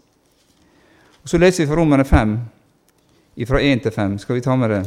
Og 1.23 1.29
Så 1.29 1.38
leser 1.38 1.64
vi 1.64 1.69
fra 1.69 1.81
Romerne 1.81 2.05
5, 2.05 2.38
fra 3.47 3.61
1 3.61 3.83
til 3.85 3.93
5. 3.95 4.19
Skal 4.19 4.39
vi 4.39 4.45
ta 4.45 4.57
med 4.57 4.71
det? 4.71 4.83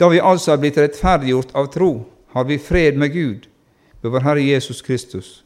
Da 0.00 0.08
vi 0.08 0.20
altså 0.20 0.54
er 0.54 0.60
blitt 0.62 0.78
rettferdiggjort 0.80 1.54
av 1.54 1.68
tro, 1.74 1.92
har 2.32 2.44
vi 2.48 2.56
fred 2.58 2.96
med 2.96 3.12
Gud 3.12 3.48
ved 4.00 4.14
vår 4.14 4.24
Herre 4.24 4.44
Jesus 4.44 4.80
Kristus. 4.82 5.42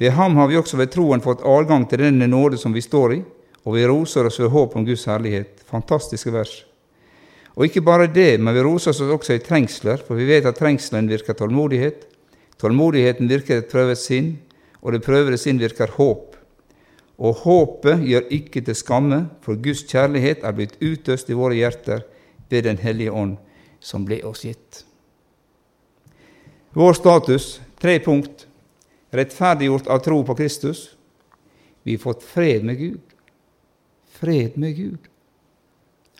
Ved 0.00 0.14
ham 0.16 0.36
har 0.40 0.48
vi 0.48 0.56
også 0.56 0.78
ved 0.80 0.92
troen 0.94 1.20
fått 1.20 1.44
adgang 1.44 1.84
til 1.88 2.00
denne 2.00 2.28
nåde 2.30 2.56
som 2.56 2.72
vi 2.72 2.80
står 2.80 3.14
i, 3.18 3.20
og 3.68 3.76
vi 3.76 3.84
roser 3.84 4.24
oss 4.24 4.40
ved 4.40 4.48
håp 4.54 4.76
om 4.76 4.86
Guds 4.86 5.04
herlighet. 5.04 5.60
Fantastiske 5.68 6.32
vers. 6.32 6.54
Og 7.52 7.66
ikke 7.66 7.84
bare 7.84 8.08
det, 8.08 8.38
men 8.40 8.56
vi 8.56 8.62
roser 8.64 8.94
oss 8.94 9.02
også 9.04 9.36
i 9.36 9.42
trengsler, 9.44 10.00
for 10.00 10.16
vi 10.16 10.28
vet 10.30 10.48
at 10.48 10.56
trengselen 10.56 11.10
virker 11.10 11.36
tålmodighet. 11.36 12.06
Tålmodigheten 12.60 13.28
virker 13.28 13.60
et 13.60 13.68
prøvet 13.68 14.00
sinn, 14.00 14.38
og 14.80 14.94
det 14.94 15.04
prøvede 15.04 15.36
sinn 15.36 15.60
virker 15.60 15.92
håp. 15.98 16.29
Og 17.20 17.42
håpet 17.44 18.04
gjør 18.06 18.30
ikke 18.32 18.62
til 18.64 18.76
skamme, 18.78 19.26
for 19.44 19.60
Guds 19.60 19.84
kjærlighet 19.84 20.44
er 20.44 20.56
blitt 20.56 20.78
utøst 20.80 21.28
i 21.28 21.36
våre 21.36 21.58
hjerter 21.58 22.06
ved 22.50 22.64
Den 22.64 22.80
hellige 22.80 23.12
ånd, 23.12 23.36
som 23.80 24.04
ble 24.08 24.22
oss 24.24 24.44
gitt. 24.44 24.84
Vår 26.72 26.96
status 26.96 27.60
tre 27.80 27.98
punkt. 28.00 28.46
Rettferdiggjort 29.12 29.88
av 29.90 30.00
tro 30.04 30.22
på 30.22 30.36
Kristus. 30.38 30.94
Vi 31.82 31.96
har 31.96 32.02
fått 32.02 32.22
fred 32.22 32.64
med 32.64 32.78
Gud 32.78 33.10
fred 34.20 34.56
med 34.56 34.76
Gud. 34.76 35.08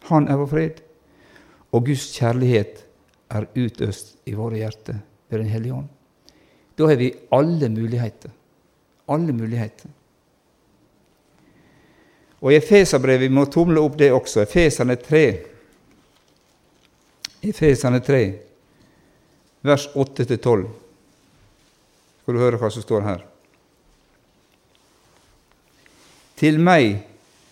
Han 0.09 0.29
er 0.29 0.41
vår 0.41 0.51
fred. 0.51 0.83
Og 1.71 1.87
Guds 1.87 2.09
kjærlighet 2.17 2.85
er 3.31 3.47
utøst 3.55 4.17
i 4.27 4.35
våre 4.35 4.59
hjerter 4.63 5.03
ved 5.31 5.43
Den 5.45 5.53
hellige 5.53 5.77
ånd. 5.77 5.89
Da 6.79 6.89
har 6.89 6.99
vi 6.99 7.13
alle 7.37 7.69
muligheter. 7.69 8.33
Alle 9.11 9.35
muligheter. 9.37 9.91
Og 12.41 12.53
i 12.53 12.57
Efeserbrevet 12.57 13.29
vi 13.29 13.35
må 13.37 13.45
tumle 13.53 13.81
opp 13.83 13.99
det 14.01 14.13
også. 14.17 14.45
Efeserne 14.47 14.97
3. 14.97 15.25
Efeserne 17.51 18.01
3, 18.05 18.21
vers 19.65 19.87
8-12. 19.97 20.65
Skal 22.21 22.37
du 22.37 22.41
høre 22.41 22.61
hva 22.61 22.69
som 22.73 22.85
står 22.85 23.07
her. 23.07 23.23
Til 26.41 26.61
meg, 26.61 27.01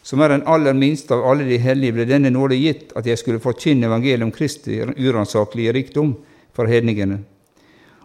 som 0.05 0.21
er 0.25 0.33
den 0.33 0.45
aller 0.49 0.77
minste 0.77 1.17
av 1.17 1.25
alle 1.29 1.45
de 1.49 1.59
hellige, 1.61 1.97
ble 1.97 2.07
denne 2.09 2.33
nåde 2.33 2.57
gitt 2.57 2.95
at 2.97 3.09
jeg 3.09 3.21
skulle 3.21 3.43
forkynne 3.45 3.89
evangeliet 3.89 4.25
om 4.25 4.33
Kristi 4.33 4.81
uransakelige 4.81 5.75
rikdom 5.77 6.15
for 6.57 6.69
hedningene, 6.69 7.21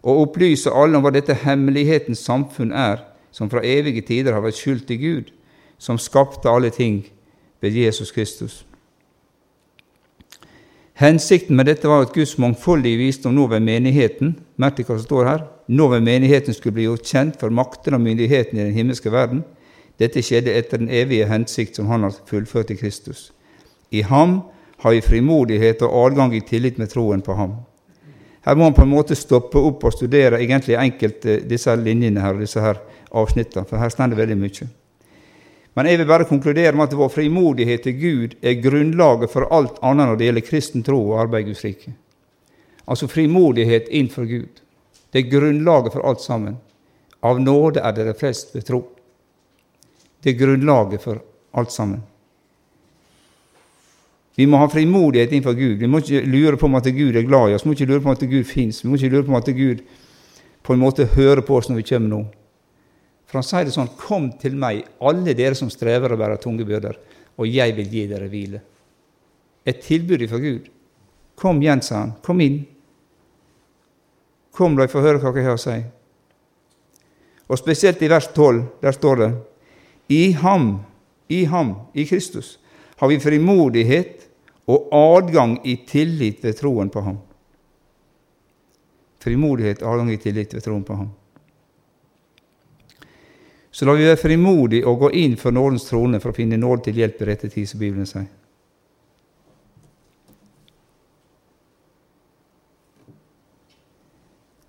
og 0.04 0.26
opplyse 0.26 0.72
alle 0.72 1.00
om 1.00 1.06
hva 1.06 1.14
dette 1.16 1.38
hemmelighetens 1.46 2.24
samfunn 2.28 2.76
er, 2.76 3.04
som 3.32 3.52
fra 3.52 3.64
evige 3.64 4.04
tider 4.08 4.36
har 4.36 4.44
vært 4.44 4.60
skjult 4.60 4.88
til 4.88 5.00
Gud, 5.00 5.32
som 5.78 5.98
skapte 5.98 6.50
alle 6.50 6.70
ting 6.70 7.04
ved 7.62 7.72
Jesus 7.72 8.12
Kristus. 8.12 8.66
Hensikten 10.94 11.56
med 11.56 11.66
dette 11.66 11.90
var 11.90 12.06
at 12.06 12.14
Guds 12.14 12.38
mangfoldige 12.38 12.98
visdom 12.98 13.34
nå 13.34 13.48
ved 13.50 13.64
menigheten 13.66 14.36
merk 14.62 14.78
hva 14.84 14.98
som 14.98 15.06
står 15.08 15.26
her, 15.26 15.44
nå 15.68 15.88
ved 15.90 16.06
menigheten 16.06 16.54
skulle 16.54 16.78
bli 16.78 16.86
gjort 16.86 17.08
kjent 17.10 17.40
for 17.42 17.50
makten 17.50 17.98
og 17.98 18.04
myndigheten 18.04 18.60
i 18.60 18.64
den 18.68 18.76
himmelske 18.76 19.12
verden, 19.12 19.42
dette 20.00 20.22
skjedde 20.22 20.54
etter 20.54 20.82
den 20.82 20.92
evige 20.94 21.26
hensikt 21.30 21.78
som 21.78 21.88
Han 21.88 22.04
har 22.04 22.14
fullført 22.30 22.72
i 22.72 22.78
Kristus. 22.78 23.32
I 23.92 24.02
ham 24.02 24.42
har 24.78 24.92
vi 24.92 25.02
frimodighet 25.02 25.82
og 25.82 25.94
adgang 26.06 26.36
i 26.36 26.42
tillit 26.42 26.78
med 26.78 26.90
troen 26.90 27.22
på 27.22 27.34
ham. 27.34 27.56
Her 28.46 28.56
må 28.56 28.64
man 28.64 28.74
på 28.74 28.84
en 28.84 28.92
måte 28.92 29.16
stoppe 29.16 29.60
opp 29.60 29.84
og 29.84 29.94
studere 29.94 30.42
egentlig 30.42 30.76
enkelt 30.76 31.26
disse 31.50 31.76
linjene 31.76 32.22
her, 32.22 32.34
disse 32.40 32.62
her 32.62 32.82
avsnittene, 33.12 33.66
for 33.66 33.78
her 33.78 33.90
står 33.90 34.12
det 34.12 34.18
veldig 34.18 34.38
mye. 34.38 34.68
Men 35.74 35.90
jeg 35.90 35.98
vil 35.98 36.10
bare 36.10 36.28
konkludere 36.30 36.76
med 36.76 36.86
at 36.92 36.98
vår 36.98 37.10
frimodighet 37.10 37.84
til 37.84 37.96
Gud 37.98 38.36
er 38.46 38.62
grunnlaget 38.62 39.32
for 39.34 39.50
alt 39.50 39.80
annet 39.82 40.12
når 40.12 40.20
det 40.20 40.28
gjelder 40.28 40.46
kristen 40.46 40.86
tro 40.86 41.00
og 41.02 41.22
arbeid 41.24 41.48
i 41.48 41.50
Guds 41.50 41.64
rike. 41.66 41.94
Altså 42.86 43.08
frimodighet 43.10 43.90
innenfor 43.90 44.28
Gud. 44.30 44.62
Det 45.14 45.24
er 45.24 45.32
grunnlaget 45.32 45.94
for 45.94 46.06
alt 46.10 46.22
sammen. 46.22 46.58
Av 47.24 47.40
nåde 47.40 47.82
er 47.82 47.96
dere 47.96 48.14
flest 48.18 48.54
ved 48.56 48.68
tro. 48.68 48.84
Det 50.24 50.34
er 50.34 50.40
grunnlaget 50.40 51.02
for 51.02 51.22
alt 51.58 51.72
sammen. 51.72 52.04
Vi 54.36 54.46
må 54.50 54.58
ha 54.58 54.70
frimodighet 54.70 55.32
innenfor 55.32 55.54
Gud. 55.54 55.78
Vi 55.78 55.88
må 55.88 56.02
ikke 56.02 56.24
lure 56.26 56.58
på 56.58 56.66
om 56.66 56.76
at 56.76 56.90
Gud 56.90 57.16
er 57.16 57.26
glad 57.28 57.50
i 57.50 57.58
oss. 57.58 57.66
Vi 57.66 57.70
må 57.70 57.78
ikke 57.78 57.90
lure 57.92 58.02
på 58.02 58.10
om 58.10 58.18
at 58.18 58.30
Gud 58.30 58.48
fins. 58.50 58.82
Vi 58.84 58.90
må 58.90 58.98
ikke 58.98 59.14
lure 59.14 59.26
på 59.28 59.34
om 59.34 59.42
at 59.42 59.52
Gud 59.58 59.84
på 60.64 60.74
en 60.74 60.82
måte 60.82 61.06
hører 61.06 61.42
på 61.46 61.58
oss 61.58 61.70
når 61.70 61.82
vi 61.82 61.90
kommer 61.90 62.10
nå. 62.10 62.24
For 63.34 63.42
han 63.42 63.48
sier 63.48 63.66
det 63.66 63.74
sånn 63.74 63.96
Kom 63.98 64.28
til 64.38 64.54
meg, 64.62 64.84
alle 65.02 65.34
dere 65.34 65.58
som 65.58 65.72
strever 65.74 66.14
og 66.14 66.20
bærer 66.22 66.38
tunge 66.38 66.68
byrder, 66.70 67.00
og 67.42 67.48
jeg 67.50 67.74
vil 67.74 67.88
gi 67.90 68.04
dere 68.12 68.28
hvile. 68.30 68.60
Et 69.66 69.80
tilbud 69.82 70.22
fra 70.30 70.38
Gud. 70.38 70.68
Kom 71.42 71.62
igjen, 71.64 71.82
sa 71.82 72.04
han. 72.04 72.12
Kom 72.22 72.44
inn. 72.46 72.60
Kom, 74.54 74.78
la 74.78 74.86
jeg 74.86 74.94
få 74.94 75.02
høre 75.02 75.18
hva 75.18 75.32
jeg 75.34 75.48
har 75.48 75.58
å 75.58 75.64
si. 75.64 75.80
Og 77.50 77.58
spesielt 77.58 78.06
i 78.06 78.12
vers 78.14 78.28
12, 78.36 78.62
der 78.86 78.94
står 78.94 79.24
det 79.24 79.32
i 80.14 80.22
ham, 80.38 80.70
i 81.26 81.42
ham, 81.50 81.74
i 81.98 82.06
Kristus, 82.06 82.60
har 83.02 83.10
vi 83.10 83.18
frimodighet 83.24 84.28
og 84.70 84.94
adgang 84.94 85.58
i 85.66 85.80
tillit 85.90 86.46
ved 86.46 86.60
troen 86.62 86.94
på 86.94 87.02
ham. 87.02 87.18
Frimodighet 89.26 89.82
og 89.82 89.96
adgang 89.96 90.14
i 90.14 90.22
tillit 90.22 90.54
ved 90.54 90.70
troen 90.70 90.86
på 90.86 91.02
ham. 91.02 91.10
Så 93.74 93.86
la 93.86 93.96
vi 93.98 94.06
være 94.06 94.20
frimodige 94.22 94.86
og 94.86 95.00
gå 95.02 95.10
inn 95.18 95.34
for 95.38 95.52
nådens 95.52 95.88
trone 95.88 96.20
for 96.22 96.30
å 96.30 96.38
finne 96.38 96.60
nåd 96.62 96.84
til 96.86 97.00
hjelp 97.02 97.22
i 97.24 97.26
rette 97.26 97.50
tid, 97.50 97.66
som 97.66 97.80
Bibelen 97.82 98.06
sier. 98.06 98.28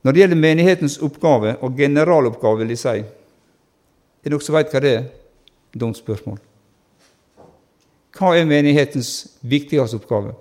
Når 0.04 0.12
det 0.12 0.20
gjelder 0.23 0.40
menighetens 0.40 0.96
oppgave 1.04 1.52
og 1.61 1.76
generaloppgave, 1.76 2.62
vil 2.62 2.73
jeg 2.73 2.80
si 2.80 2.96
Er 3.04 4.30
det 4.30 4.32
noen 4.32 4.44
som 4.44 4.56
veit 4.56 4.73
hva 4.73 4.80
det 4.80 4.94
er? 4.96 5.04
Dumt 5.76 5.99
spørsmål. 6.00 6.38
Hva 8.16 8.30
er 8.38 8.49
menighetens 8.49 9.37
viktigste 9.42 9.99
oppgave? 10.00 10.32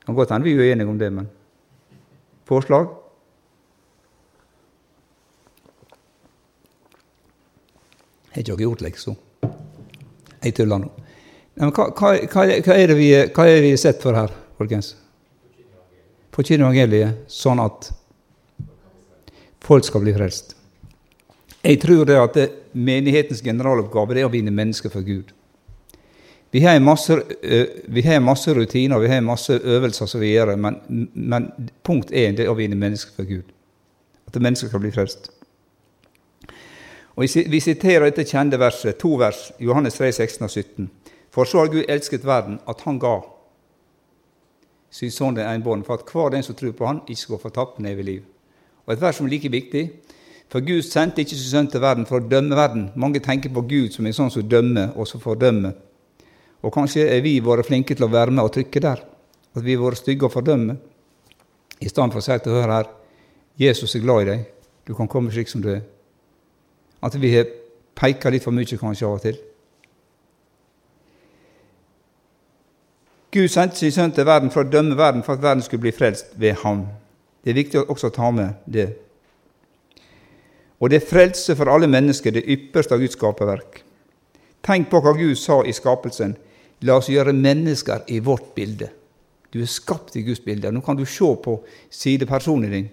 Det 0.00 0.06
kan 0.08 0.16
godt 0.16 0.32
hende 0.32 0.48
vi 0.48 0.56
er 0.56 0.64
uenige 0.64 0.88
om 0.88 0.98
det, 0.98 1.12
men 1.12 1.28
forslag? 2.48 3.01
Har 8.32 8.42
ikke 8.42 8.62
gjort 8.64 8.84
leksa. 8.84 9.14
Jeg 10.42 10.56
tuller 10.56 10.82
nå. 10.82 10.90
Men 11.60 11.72
hva, 11.76 11.90
hva, 11.92 12.14
hva, 12.32 12.46
er 12.48 12.90
det 12.90 12.96
vi, 12.96 13.10
hva 13.12 13.46
er 13.46 13.58
det 13.58 13.66
vi 13.66 13.76
sett 13.80 14.00
for 14.02 14.16
her, 14.16 14.32
folkens? 14.58 14.94
Forkynne 16.32 16.64
evangeliet 16.64 17.28
sånn 17.30 17.60
at 17.60 17.90
folk 19.62 19.84
skal 19.84 20.04
bli 20.04 20.14
frelst. 20.16 20.56
Jeg 21.62 21.78
tror 21.82 22.08
det 22.08 22.18
at 22.18 22.38
det, 22.38 22.48
menighetens 22.72 23.42
generaloppgave 23.44 24.16
er 24.16 24.26
å 24.26 24.32
vinne 24.32 24.50
mennesker 24.54 24.90
for 24.90 25.04
Gud. 25.06 25.30
Vi 26.52 26.60
har 26.64 26.80
masse, 26.84 27.16
vi 27.88 28.02
har 28.04 28.20
masse 28.20 28.52
rutiner 28.52 29.00
vi 29.00 29.08
har 29.08 29.22
masse 29.24 29.54
øvelser 29.56 30.08
som 30.08 30.20
vi 30.20 30.34
gjør, 30.34 30.54
men, 30.60 30.80
men 31.14 31.46
punkt 31.84 32.12
én 32.12 32.36
er 32.36 32.50
å 32.52 32.56
vinne 32.58 32.76
mennesker 32.76 33.14
for 33.16 33.28
Gud. 33.28 33.52
At 34.28 34.36
mennesker 34.40 34.68
skal 34.68 34.82
bli 34.82 34.92
frelst. 34.92 35.30
Og 37.16 37.26
Vi 37.50 37.60
siterer 37.60 38.08
dette 38.08 38.24
kjente 38.24 38.58
verset, 38.58 38.96
to 38.98 39.16
vers, 39.20 39.52
Johannes 39.60 39.94
3, 39.94 40.12
16 40.12 40.44
og 40.44 40.50
17. 40.50 40.90
For 41.30 41.44
så 41.44 41.58
har 41.58 41.72
Gud 41.72 41.84
elsket 41.88 42.24
verden, 42.26 42.58
at 42.68 42.80
Han 42.80 42.98
ga 42.98 43.20
sin 44.92 45.10
sønn 45.10 45.36
den 45.36 45.48
enbårne, 45.48 45.84
for 45.84 45.94
at 45.94 46.08
hver 46.12 46.30
den 46.30 46.42
som 46.42 46.54
tror 46.54 46.72
på 46.76 46.86
Han, 46.86 47.00
ikke 47.08 47.20
skal 47.20 47.38
få 47.38 47.48
tapt, 47.48 47.78
men 47.78 47.92
evig 47.92 48.04
liv. 48.04 48.22
Og 48.86 48.92
Et 48.92 49.00
vers 49.00 49.16
som 49.16 49.26
er 49.26 49.30
like 49.30 49.48
viktig. 49.48 49.90
For 50.52 50.60
Gud 50.60 50.82
sendte 50.82 51.22
ikke 51.22 51.36
sin 51.36 51.50
sønn 51.50 51.68
til 51.72 51.80
verden 51.80 52.06
for 52.06 52.20
å 52.20 52.28
dømme 52.28 52.56
verden. 52.56 52.90
Mange 52.96 53.20
tenker 53.20 53.48
på 53.48 53.62
Gud 53.64 53.94
som 53.94 54.06
en 54.06 54.12
sånn 54.12 54.30
som 54.30 54.48
dømmer, 54.48 54.92
og 54.96 55.08
som 55.08 55.20
fordømmer. 55.20 55.72
Og 56.62 56.72
kanskje 56.72 57.06
er 57.08 57.22
vi 57.24 57.40
vært 57.40 57.66
flinke 57.66 57.94
til 57.94 58.04
å 58.04 58.12
være 58.12 58.30
med 58.30 58.44
og 58.44 58.52
trykke 58.52 58.80
der. 58.80 59.00
At 59.56 59.64
vi 59.64 59.74
har 59.74 59.82
vært 59.82 60.02
stygge 60.02 60.28
og 60.28 60.32
fordømme. 60.32 60.76
I 61.80 61.88
stedet 61.88 62.12
for 62.12 62.20
å 62.20 62.26
si 62.26 62.38
til 62.38 62.52
hør 62.52 62.76
her 62.76 62.90
Jesus 63.58 63.96
er 63.96 64.04
glad 64.04 64.22
i 64.22 64.28
deg. 64.28 64.44
Du 64.86 64.94
kan 64.94 65.08
komme 65.08 65.32
slik 65.32 65.48
som 65.48 65.64
du 65.64 65.70
er. 65.72 65.82
At 67.02 67.16
vi 67.20 67.32
har 67.36 67.50
peka 67.98 68.30
litt 68.30 68.44
for 68.44 68.54
mye 68.54 68.78
kanskje 68.78 69.06
av 69.06 69.18
og 69.18 69.24
til. 69.24 69.38
Gud 73.32 73.48
sendte 73.48 73.80
sin 73.80 73.94
sønn 73.94 74.12
til 74.12 74.28
verden 74.28 74.52
for 74.52 74.60
å 74.60 74.68
dømme 74.68 74.96
verden, 74.98 75.22
for 75.24 75.38
at 75.38 75.42
verden 75.44 75.64
skulle 75.64 75.86
bli 75.86 75.94
frelst 75.96 76.34
ved 76.36 76.58
ham. 76.66 76.84
Det 77.42 77.52
er 77.52 77.58
viktig 77.62 77.80
også 77.86 78.10
å 78.10 78.14
ta 78.14 78.28
med 78.30 78.60
det. 78.68 78.90
Og 80.82 80.90
det 80.90 80.98
er 80.98 81.08
frelse 81.08 81.56
for 81.56 81.70
alle 81.72 81.88
mennesker, 81.88 82.34
det 82.34 82.44
ypperste 82.50 82.94
av 82.94 83.00
Guds 83.00 83.16
skaperverk. 83.16 83.80
Tenk 84.66 84.90
på 84.90 85.00
hva 85.00 85.14
Gud 85.16 85.38
sa 85.40 85.62
i 85.64 85.72
skapelsen. 85.74 86.36
La 86.84 86.98
oss 86.98 87.08
gjøre 87.10 87.32
mennesker 87.32 88.04
i 88.12 88.18
vårt 88.20 88.52
bilde. 88.56 88.90
Du 89.52 89.60
er 89.62 89.70
skapt 89.70 90.16
i 90.18 90.24
Guds 90.26 90.42
bilde. 90.44 90.70
Nå 90.72 90.82
kan 90.84 90.98
du 90.98 91.04
se 91.06 91.28
på 91.44 91.56
sidepersonen 91.90 92.72
din. 92.72 92.88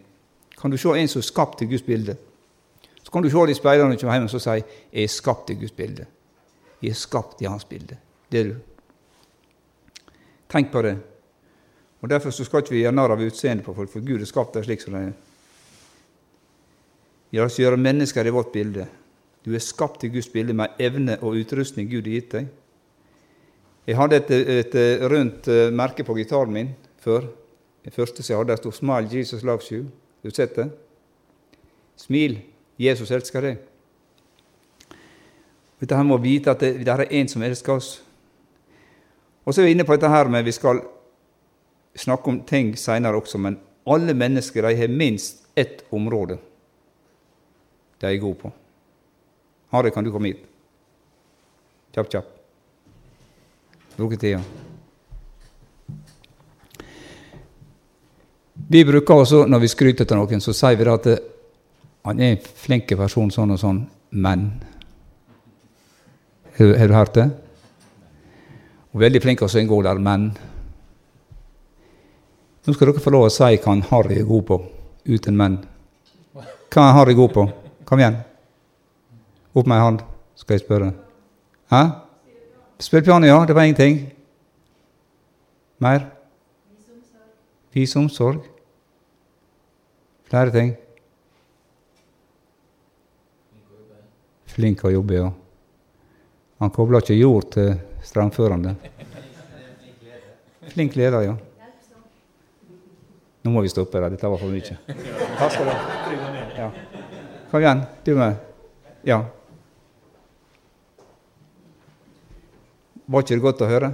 Kan 0.59 0.71
du 0.71 0.77
se 0.77 0.93
en 0.95 1.11
som 1.11 1.19
er 1.19 1.27
skapt 1.27 1.63
i 1.65 1.69
Guds 1.69 1.85
bilde? 1.85 2.15
Så 3.09 3.13
kan 3.13 3.23
du 3.23 3.29
se 3.29 3.53
speilet 3.57 3.81
når 3.81 3.95
du 3.95 4.01
kommer 4.03 4.19
hjem 4.19 4.27
og 4.29 4.41
si 4.41 4.49
'Jeg 4.49 5.03
er 5.03 5.07
skapt 5.07 5.49
i 5.49 5.53
Guds 5.53 5.71
bilde'. 5.71 6.05
Jeg 6.81 6.89
er 6.89 6.93
skapt 6.93 7.41
i 7.41 7.45
Hans 7.45 7.65
bilde. 7.65 7.97
Det 8.31 8.39
er 8.39 8.43
du. 8.43 8.55
Tenk 10.49 10.71
på 10.71 10.81
det. 10.81 10.97
Og 12.01 12.09
Derfor 12.09 12.29
så 12.29 12.43
skal 12.43 12.59
ikke 12.59 12.69
vi 12.69 12.81
gjøre 12.81 12.91
narr 12.91 13.11
av 13.11 13.19
utseendet 13.19 13.65
på 13.65 13.73
folk, 13.73 13.89
for 13.89 13.99
Gud 13.99 14.21
er 14.21 14.25
skapt 14.25 14.53
dem 14.53 14.63
slik 14.63 14.81
som 14.81 14.93
de 14.93 14.99
er. 14.99 15.13
Vi 17.31 17.37
har 17.37 17.45
oss 17.45 17.57
gjøre 17.57 17.77
mennesker 17.77 18.25
i 18.25 18.29
vårt 18.29 18.51
bilde. 18.51 18.87
Du 19.45 19.55
er 19.55 19.59
skapt 19.59 20.03
i 20.03 20.07
Guds 20.07 20.27
bilde 20.27 20.53
med 20.53 20.67
evne 20.79 21.17
og 21.21 21.33
utrustning 21.33 21.89
Gud 21.89 22.03
har 22.03 22.13
gitt 22.13 22.31
deg. 22.31 22.47
Jeg 23.87 23.97
hadde 23.97 24.15
et, 24.15 24.31
et 24.31 25.11
rundt 25.11 25.47
eh, 25.47 25.71
merke 25.71 26.03
på 26.03 26.13
gitaren 26.13 26.53
min 26.53 26.75
før. 26.97 27.25
Det 27.83 27.93
første 27.93 28.23
som 28.23 28.33
jeg 28.33 28.37
hadde, 28.37 28.57
sto 28.57 28.71
'Smile, 28.71 29.17
Jesus 29.17 29.43
loves 29.43 29.71
you'. 29.71 29.89
Du 30.21 30.29
har 30.29 30.31
sett 30.31 30.55
det? 30.55 30.69
Smil, 31.95 32.41
Jesus 32.79 33.11
elsker 33.11 33.43
deg. 33.43 33.57
Dette 35.79 35.95
her 35.95 36.07
må 36.07 36.17
vite 36.19 36.51
at 36.51 36.61
det, 36.63 36.77
det 36.83 36.93
er 36.93 37.07
en 37.19 37.27
som 37.31 37.43
elsker 37.43 37.75
oss. 37.75 37.89
Og 39.45 39.53
så 39.53 39.61
er 39.61 39.69
vi 39.69 39.75
inne 39.75 39.87
på 39.87 39.95
dette 39.95 40.11
her 40.11 40.29
med 40.31 40.45
Vi 40.47 40.55
skal 40.55 40.81
snakke 41.95 42.31
om 42.31 42.41
ting 42.47 42.75
seinere 42.77 43.19
også, 43.19 43.37
men 43.37 43.59
alle 43.87 44.13
mennesker 44.13 44.67
de 44.67 44.75
har 44.77 44.87
minst 44.87 45.47
ett 45.55 45.83
område 45.91 46.37
de 47.99 48.07
er 48.07 48.19
gode 48.19 48.39
på. 48.39 48.51
Harry, 49.69 49.89
kan 49.91 50.03
du 50.03 50.11
komme 50.11 50.31
hit? 50.31 50.43
Kjapp, 51.93 52.11
kjapp. 52.11 52.27
bruke 53.97 54.17
tida. 54.17 54.39
Vi 58.69 58.85
bruker 58.85 59.13
også, 59.13 59.45
når 59.45 59.59
vi 59.59 59.67
skryter 59.67 60.05
til 60.05 60.17
noen, 60.17 60.41
så 60.41 60.53
sier 60.55 60.77
vi 60.79 60.87
at 60.87 61.09
han 62.05 62.19
er 62.19 62.35
en 62.35 62.43
flink 62.63 62.91
person, 62.97 63.31
sånn 63.31 63.55
og 63.55 63.59
sånn, 63.61 63.83
men 64.11 64.51
Har, 66.59 66.87
du 66.87 66.93
hørt 66.93 67.15
det? 67.15 67.29
Og 68.91 68.99
veldig 68.99 69.21
flink 69.23 69.39
til 69.39 69.47
å 69.47 69.51
synge 69.51 69.83
der, 69.85 69.99
men 69.99 70.31
Nå 72.65 72.73
skal 72.75 72.91
dere 72.91 73.01
få 73.01 73.13
lov 73.13 73.27
å 73.27 73.31
si 73.33 73.47
hva 73.55 73.71
han 73.71 73.85
Harry 73.89 74.19
er 74.19 74.27
god 74.27 74.43
på, 74.45 74.57
uten 75.09 75.37
men. 75.37 75.55
Hva 76.35 76.83
er 76.83 76.97
Harry 76.97 77.15
god 77.17 77.31
på? 77.33 77.45
Kom 77.87 78.01
igjen. 78.01 78.19
Opp 79.55 79.65
med 79.65 79.79
ei 79.79 79.85
hånd, 79.85 80.03
skal 80.37 80.57
jeg 80.57 80.65
spørre. 80.65 80.91
Hæ? 81.71 81.81
Spill 82.79 83.03
piano, 83.07 83.25
ja. 83.25 83.39
Det 83.47 83.55
var 83.55 83.65
ingenting. 83.65 84.03
Mer? 85.79 86.05
Vise 87.73 87.99
omsorg. 87.99 88.43
Flere 90.29 90.53
ting. 90.53 90.75
Flink 94.49 94.83
å 94.85 94.91
jobbe, 94.91 95.21
Og 95.23 95.33
Han 96.59 96.71
kobler 96.75 97.03
ikke 97.03 97.15
jord 97.15 97.51
til 97.53 97.75
strømførende. 98.03 98.75
Flink 100.73 100.95
leder, 100.95 101.21
ja. 101.23 101.35
Nå 103.43 103.51
må 103.53 103.61
vi 103.63 103.71
stoppe 103.71 104.01
det. 104.01 104.09
Dette 104.17 104.29
var 104.29 104.41
for 104.41 104.51
mye. 104.51 104.75
Takk 105.39 105.53
skal 105.53 105.69
du 105.69 105.71
ha. 105.71 106.69
Kom 107.49 107.63
igjen, 107.63 107.85
du 108.05 108.11
med. 108.19 108.35
Ja. 109.07 109.23
Var 113.09 113.23
ikke 113.23 113.37
det 113.39 113.45
godt 113.45 113.63
å 113.65 113.69
høre? 113.71 113.89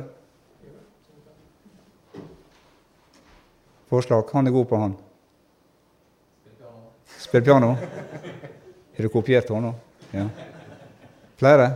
Forslag. 3.88 4.34
Han 4.34 4.50
er 4.50 4.56
god 4.58 4.68
på, 4.68 4.80
han. 4.82 4.98
Spiller 7.22 7.46
piano? 7.46 7.70
Har 7.78 9.08
du 9.08 9.14
kopiert 9.14 9.54
henne? 9.54 9.72
Ja. 10.16 10.30
Flere? 11.36 11.70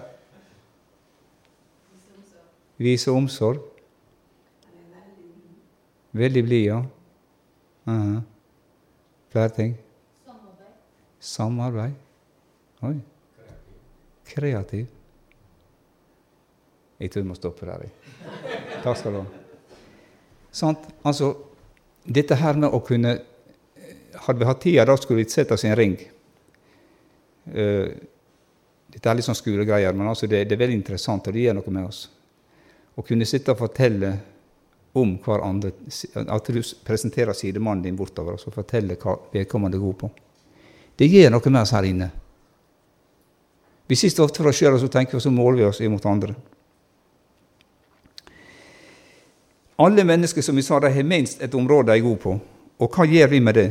Vise 2.80 3.12
omsorg. 3.12 3.60
Veldig 6.12 6.44
blid, 6.44 6.66
ja. 6.66 6.78
Uh 7.88 7.94
-huh. 7.94 8.22
Flere 9.30 9.50
ting? 9.50 9.78
Samarbeid. 10.26 10.74
Samarbeid. 11.20 11.94
Oi. 12.82 13.00
Kreativ. 14.26 14.88
Jeg 17.00 17.12
tror 17.12 17.22
vi 17.22 17.28
må 17.28 17.36
stoppe 17.36 17.66
der. 17.66 17.90
Takk 18.84 18.98
skal 18.98 19.14
du 19.14 19.18
ha. 19.18 19.26
Sant? 20.52 20.80
Altså, 21.04 21.34
dette 22.06 22.36
her 22.36 22.54
med 22.54 22.70
å 22.70 22.80
kunne 22.80 23.20
Hadde 24.20 24.40
vi 24.40 24.46
hatt 24.46 24.62
tida, 24.62 24.86
da 24.86 24.98
skulle 24.98 25.22
vi 25.22 25.30
sett 25.30 25.52
oss 25.52 25.64
i 25.64 25.68
en 25.68 25.76
ring. 25.78 25.94
Uh, 27.48 27.88
dette 28.90 29.10
er 29.10 29.20
litt 29.20 29.28
sånn 29.28 29.38
skolegreier, 29.38 29.94
men 29.94 30.10
altså 30.10 30.28
det, 30.28 30.44
det, 30.50 30.56
er 30.56 30.64
veldig 30.64 30.80
interessant, 30.80 31.28
og 31.30 31.36
det 31.36 31.46
gjør 31.46 31.60
noe 31.60 31.74
med 31.76 31.86
oss. 31.86 32.02
Å 32.98 33.06
kunne 33.06 33.28
sitte 33.30 33.54
og 33.54 33.62
fortelle 33.62 34.14
om 34.98 35.14
hverandre. 35.24 35.72
At 36.26 36.50
du 36.50 36.62
presenterer 36.86 37.38
sidemannen 37.38 37.86
din 37.86 38.00
bortover 38.00 38.36
og 38.36 38.42
så 38.42 38.52
forteller 38.54 38.98
hva 39.00 39.16
vedkommende 39.34 39.78
er 39.78 39.84
god 39.84 40.00
på. 40.02 40.10
Det 41.00 41.08
gjør 41.08 41.36
noe 41.36 41.54
med 41.54 41.62
oss 41.62 41.76
her 41.78 41.88
inne. 41.88 42.10
Vi 43.90 43.98
sitter 43.98 44.26
ofte 44.26 44.42
for 44.42 44.52
oss 44.52 44.58
sjøl 44.60 44.76
og 44.76 44.82
så 44.82 44.90
tenker 44.92 45.18
og 45.18 45.24
så 45.24 45.32
måler 45.34 45.62
vi 45.62 45.68
oss 45.70 45.82
imot 45.86 46.06
andre. 46.10 46.34
Alle 49.80 50.04
mennesker 50.04 50.44
som 50.44 50.58
vi 50.60 50.66
sa, 50.66 50.82
de 50.84 50.92
har 50.92 51.08
minst 51.08 51.42
et 51.42 51.56
område 51.56 51.94
de 51.94 52.02
er 52.02 52.04
gode 52.04 52.20
på. 52.26 52.34
Og 52.80 52.98
hva 52.98 53.06
gjør 53.08 53.32
vi 53.32 53.40
med 53.40 53.56
det? 53.56 53.70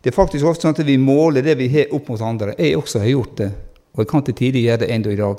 Det 0.00 0.12
er 0.12 0.16
faktisk 0.16 0.46
ofte 0.46 0.64
sånn 0.64 0.76
at 0.76 0.86
vi 0.86 0.96
måler 1.00 1.44
det 1.44 1.56
vi 1.58 1.66
har, 1.72 1.90
opp 1.96 2.08
mot 2.12 2.22
andre. 2.24 2.54
Jeg 2.56 2.78
også 2.78 3.02
har 3.02 3.10
gjort 3.10 3.34
det, 3.42 3.50
og 3.92 4.02
jeg 4.02 4.08
kan 4.10 4.22
til 4.24 4.34
tider 4.34 4.60
gjøre 4.60 4.82
det 4.84 4.90
ennå 4.94 5.10
i 5.10 5.18
dag. 5.18 5.36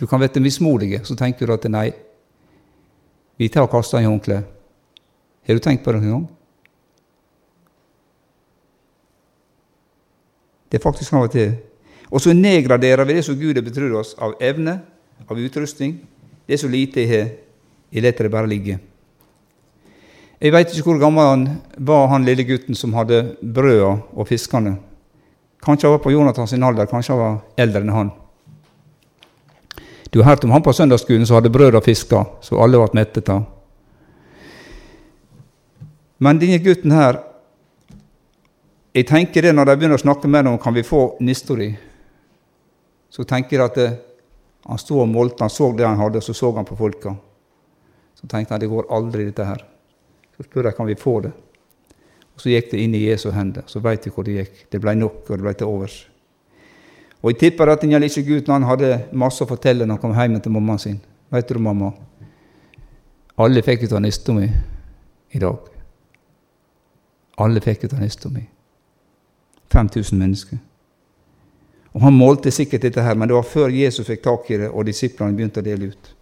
Du 0.00 0.06
kan 0.06 0.20
være 0.20 0.40
mismodig, 0.40 1.00
så 1.04 1.14
tenker 1.14 1.46
du 1.46 1.52
at 1.52 1.68
nei, 1.70 1.90
vi 3.38 3.48
tar 3.48 3.66
og 3.66 3.70
kaster 3.72 4.00
i 4.00 4.08
håndkleet. 4.08 4.44
Har 5.46 5.54
du 5.54 5.62
tenkt 5.64 5.84
på 5.84 5.92
det 5.92 6.02
noen 6.02 6.12
gang? 6.12 6.26
Det 10.70 10.78
er 10.78 10.84
faktisk 10.84 11.14
av 11.16 11.26
og 11.26 11.32
til. 11.34 11.54
Og 12.10 12.20
så 12.20 12.34
nedgraderer 12.34 13.04
vi 13.06 13.16
det 13.16 13.24
som 13.26 13.38
Gud 13.38 13.56
har 13.56 13.64
betrodd 13.66 13.96
oss 13.98 14.12
av 14.18 14.36
evne, 14.42 14.80
av 15.26 15.38
utrustning. 15.38 15.96
Det 16.46 16.54
er 16.54 16.62
så 16.62 16.70
lite 16.70 17.02
jeg 17.02 17.10
har. 17.10 17.32
Jeg 17.90 18.04
lar 18.04 18.14
det 18.14 18.30
bare 18.30 18.50
ligge. 18.50 18.78
Jeg 20.40 20.52
veit 20.54 20.70
ikke 20.72 20.86
hvor 20.86 21.00
gammel 21.02 21.26
han 21.26 21.42
var, 21.76 22.06
han 22.08 22.24
lille 22.24 22.46
gutten 22.48 22.74
som 22.78 22.94
hadde 22.94 23.34
brøda 23.42 23.96
og 24.14 24.28
fiskene. 24.28 24.76
Kanskje 25.60 25.88
han 25.88 25.92
var 25.92 26.04
på 26.04 26.12
Jonathans 26.12 26.52
alder, 26.52 26.86
kanskje 26.86 27.14
han 27.14 27.20
var 27.20 27.38
eldre 27.56 27.82
enn 27.84 27.94
han. 27.94 28.10
Du 30.10 30.20
har 30.22 30.32
hørt 30.32 30.44
om 30.44 30.50
han 30.50 30.62
på 30.62 30.72
søndagsskolen 30.72 31.26
som 31.26 31.36
hadde 31.36 31.52
brød 31.52 31.76
og 31.78 31.84
fisker, 31.84 32.24
så 32.40 32.58
alle 32.58 32.80
ble 32.80 32.98
mettet 32.98 33.28
av. 33.30 33.44
Men 36.18 36.40
denne 36.40 36.58
gutten 36.60 36.92
her 36.92 37.26
Jeg 38.90 39.06
tenker 39.06 39.46
det 39.46 39.52
når 39.54 39.68
de 39.68 39.74
begynner 39.78 40.00
å 40.00 40.02
snakke 40.02 40.26
med 40.26 40.42
ham 40.42 40.56
om 40.56 40.58
kan 40.58 40.74
vi 40.74 40.82
få 40.82 41.14
nistori, 41.22 41.68
så 43.06 43.22
tenker 43.22 43.54
jeg 43.54 43.62
at 43.68 43.76
det, 43.78 43.90
han 44.66 44.80
sto 44.82 44.96
og 44.98 45.06
målte, 45.06 45.44
han 45.44 45.52
så 45.54 45.68
det 45.78 45.86
han 45.86 46.00
hadde, 46.00 46.18
og 46.18 46.26
så 46.26 46.34
så 46.34 46.50
han 46.56 46.66
på 46.66 46.74
folka. 46.74 47.12
Så 48.18 48.26
tenkte 48.26 48.56
han 48.56 48.60
det 48.60 48.66
går 48.66 48.90
aldri, 48.90 49.28
dette 49.28 49.46
her. 49.46 49.62
Så 50.34 50.42
spør 50.42 50.72
jeg 50.72 50.76
kan 50.76 50.90
vi 50.90 50.98
få 50.98 51.20
det. 51.22 51.30
Og 52.40 52.42
Så 52.42 52.48
gikk 52.54 52.70
det 52.72 52.78
inn 52.80 52.94
i 52.96 53.02
Jesu 53.04 53.28
hender. 53.36 53.66
Så 53.68 53.82
veit 53.84 54.06
vi 54.06 54.10
hvor 54.10 54.24
det 54.24 54.38
gikk. 54.38 54.62
Det 54.72 54.80
ble 54.80 54.94
nok, 54.96 55.26
og 55.28 55.36
det 55.36 55.44
ble 55.44 55.52
til 55.52 55.68
overs. 55.68 55.96
Og 57.20 57.34
jeg 57.34 57.38
tipper 57.38 57.68
at 57.68 57.82
den 57.82 57.92
lille 57.92 58.22
gutten 58.24 58.54
han 58.54 58.64
hadde 58.64 59.10
masse 59.12 59.44
å 59.44 59.48
fortelle 59.48 59.84
når 59.84 59.98
han 59.98 60.00
kom 60.00 60.14
hjem 60.16 60.38
til 60.40 60.54
mammaen 60.54 60.78
sin. 60.80 61.00
Vet 61.28 61.52
du, 61.52 61.58
mamma? 61.60 61.92
Alle 63.36 63.60
fikk 63.62 63.84
ut 63.84 63.92
av 63.92 64.00
nista 64.00 64.32
mi 64.32 64.48
i 64.48 65.38
dag. 65.38 65.68
Alle 67.36 67.60
fikk 67.60 67.84
ut 67.84 67.92
av 67.92 68.00
nista 68.00 68.32
mi. 68.32 68.46
5000 69.70 70.18
mennesker. 70.18 70.58
Og 71.92 72.00
Han 72.00 72.16
målte 72.16 72.50
sikkert 72.50 72.82
dette, 72.82 73.02
her, 73.02 73.14
men 73.14 73.28
det 73.28 73.36
var 73.36 73.44
før 73.44 73.68
Jesus 73.68 74.06
fikk 74.06 74.22
tak 74.24 74.50
i 74.50 74.56
det, 74.56 74.70
og 74.70 74.86
disiplene 74.88 75.36
begynte 75.36 75.60
å 75.60 75.66
dele 75.66 75.92
ut. 75.92 76.14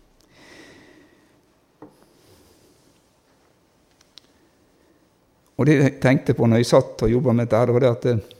Og 5.59 5.67
Det 5.67 5.75
jeg 5.75 6.01
tenkte 6.01 6.35
på 6.35 6.47
når 6.47 6.63
jeg 6.63 6.71
satt 6.71 7.03
og 7.03 7.11
jobba 7.11 7.33
med 7.33 7.49
dette, 7.49 7.67
det 7.67 7.75
var 7.75 7.81
det 7.81 7.95
at 7.97 8.35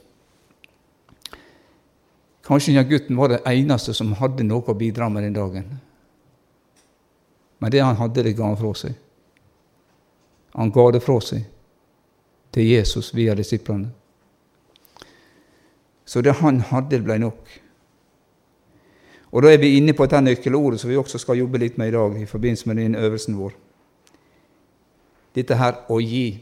Kanskje 2.49 2.73
denne 2.73 2.89
gutten 2.89 3.17
var 3.17 3.29
det 3.29 3.43
eneste 3.45 3.93
som 3.93 4.15
hadde 4.17 4.43
noe 4.47 4.65
å 4.65 4.73
bidra 4.73 5.09
med 5.09 5.23
den 5.23 5.35
dagen. 5.35 5.67
Men 7.59 7.71
det 7.71 7.83
han 7.83 7.99
hadde, 7.99 8.23
det 8.23 8.33
ga 8.33 8.47
han 8.47 8.57
fra 8.57 8.71
seg. 8.73 8.95
Han 10.57 10.71
ga 10.73 10.85
det 10.95 11.03
fra 11.05 11.19
seg 11.21 11.43
til 12.55 12.65
Jesus 12.65 13.11
via 13.13 13.35
disiplene. 13.37 13.91
Så 16.09 16.23
det 16.25 16.39
han 16.39 16.63
hadde, 16.71 17.03
ble 17.05 17.19
nok. 17.21 17.59
Og 19.29 19.43
Da 19.43 19.51
er 19.53 19.61
vi 19.61 19.75
inne 19.77 19.93
på 19.93 20.07
dette 20.07 20.23
nøkkelordet 20.25 20.79
som 20.81 20.89
vi 20.89 20.97
også 20.97 21.19
skal 21.21 21.37
jobbe 21.37 21.61
litt 21.61 21.77
med 21.77 21.91
i 21.91 21.93
dag 21.93 22.15
i 22.17 22.25
forbindelse 22.25 22.69
med 22.69 22.81
denne 22.81 22.97
øvelsen 22.97 23.37
vår. 23.37 23.53
Dette 25.37 25.53
her 25.55 25.83
å 25.85 25.99
gi. 26.01 26.39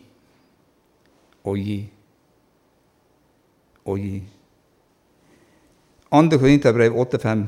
Å 1.48 1.54
gi. 1.56 1.78
Å 3.88 3.96
gi. 3.96 4.18
2. 6.12 6.40
Korinterbrev 6.40 6.96
8,5. 6.96 7.46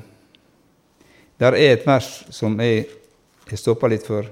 Der 1.40 1.56
er 1.56 1.74
et 1.74 1.88
vers 1.88 2.08
som 2.36 2.56
jeg 2.60 2.86
har 3.50 3.60
stoppa 3.60 3.88
litt 3.92 4.08
for. 4.08 4.28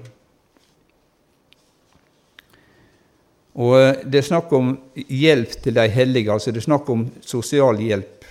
Og 3.57 3.77
eh, 3.79 4.03
Det 4.05 4.19
er 4.21 4.27
snakk 4.27 4.51
om 4.53 4.75
hjelp 4.95 5.55
til 5.63 5.77
de 5.77 5.87
hellige, 5.89 6.31
altså 6.31 6.51
det 6.51 6.61
er 6.61 6.69
snakk 6.69 6.89
om 6.93 7.07
sosial 7.25 7.79
hjelp. 7.81 8.27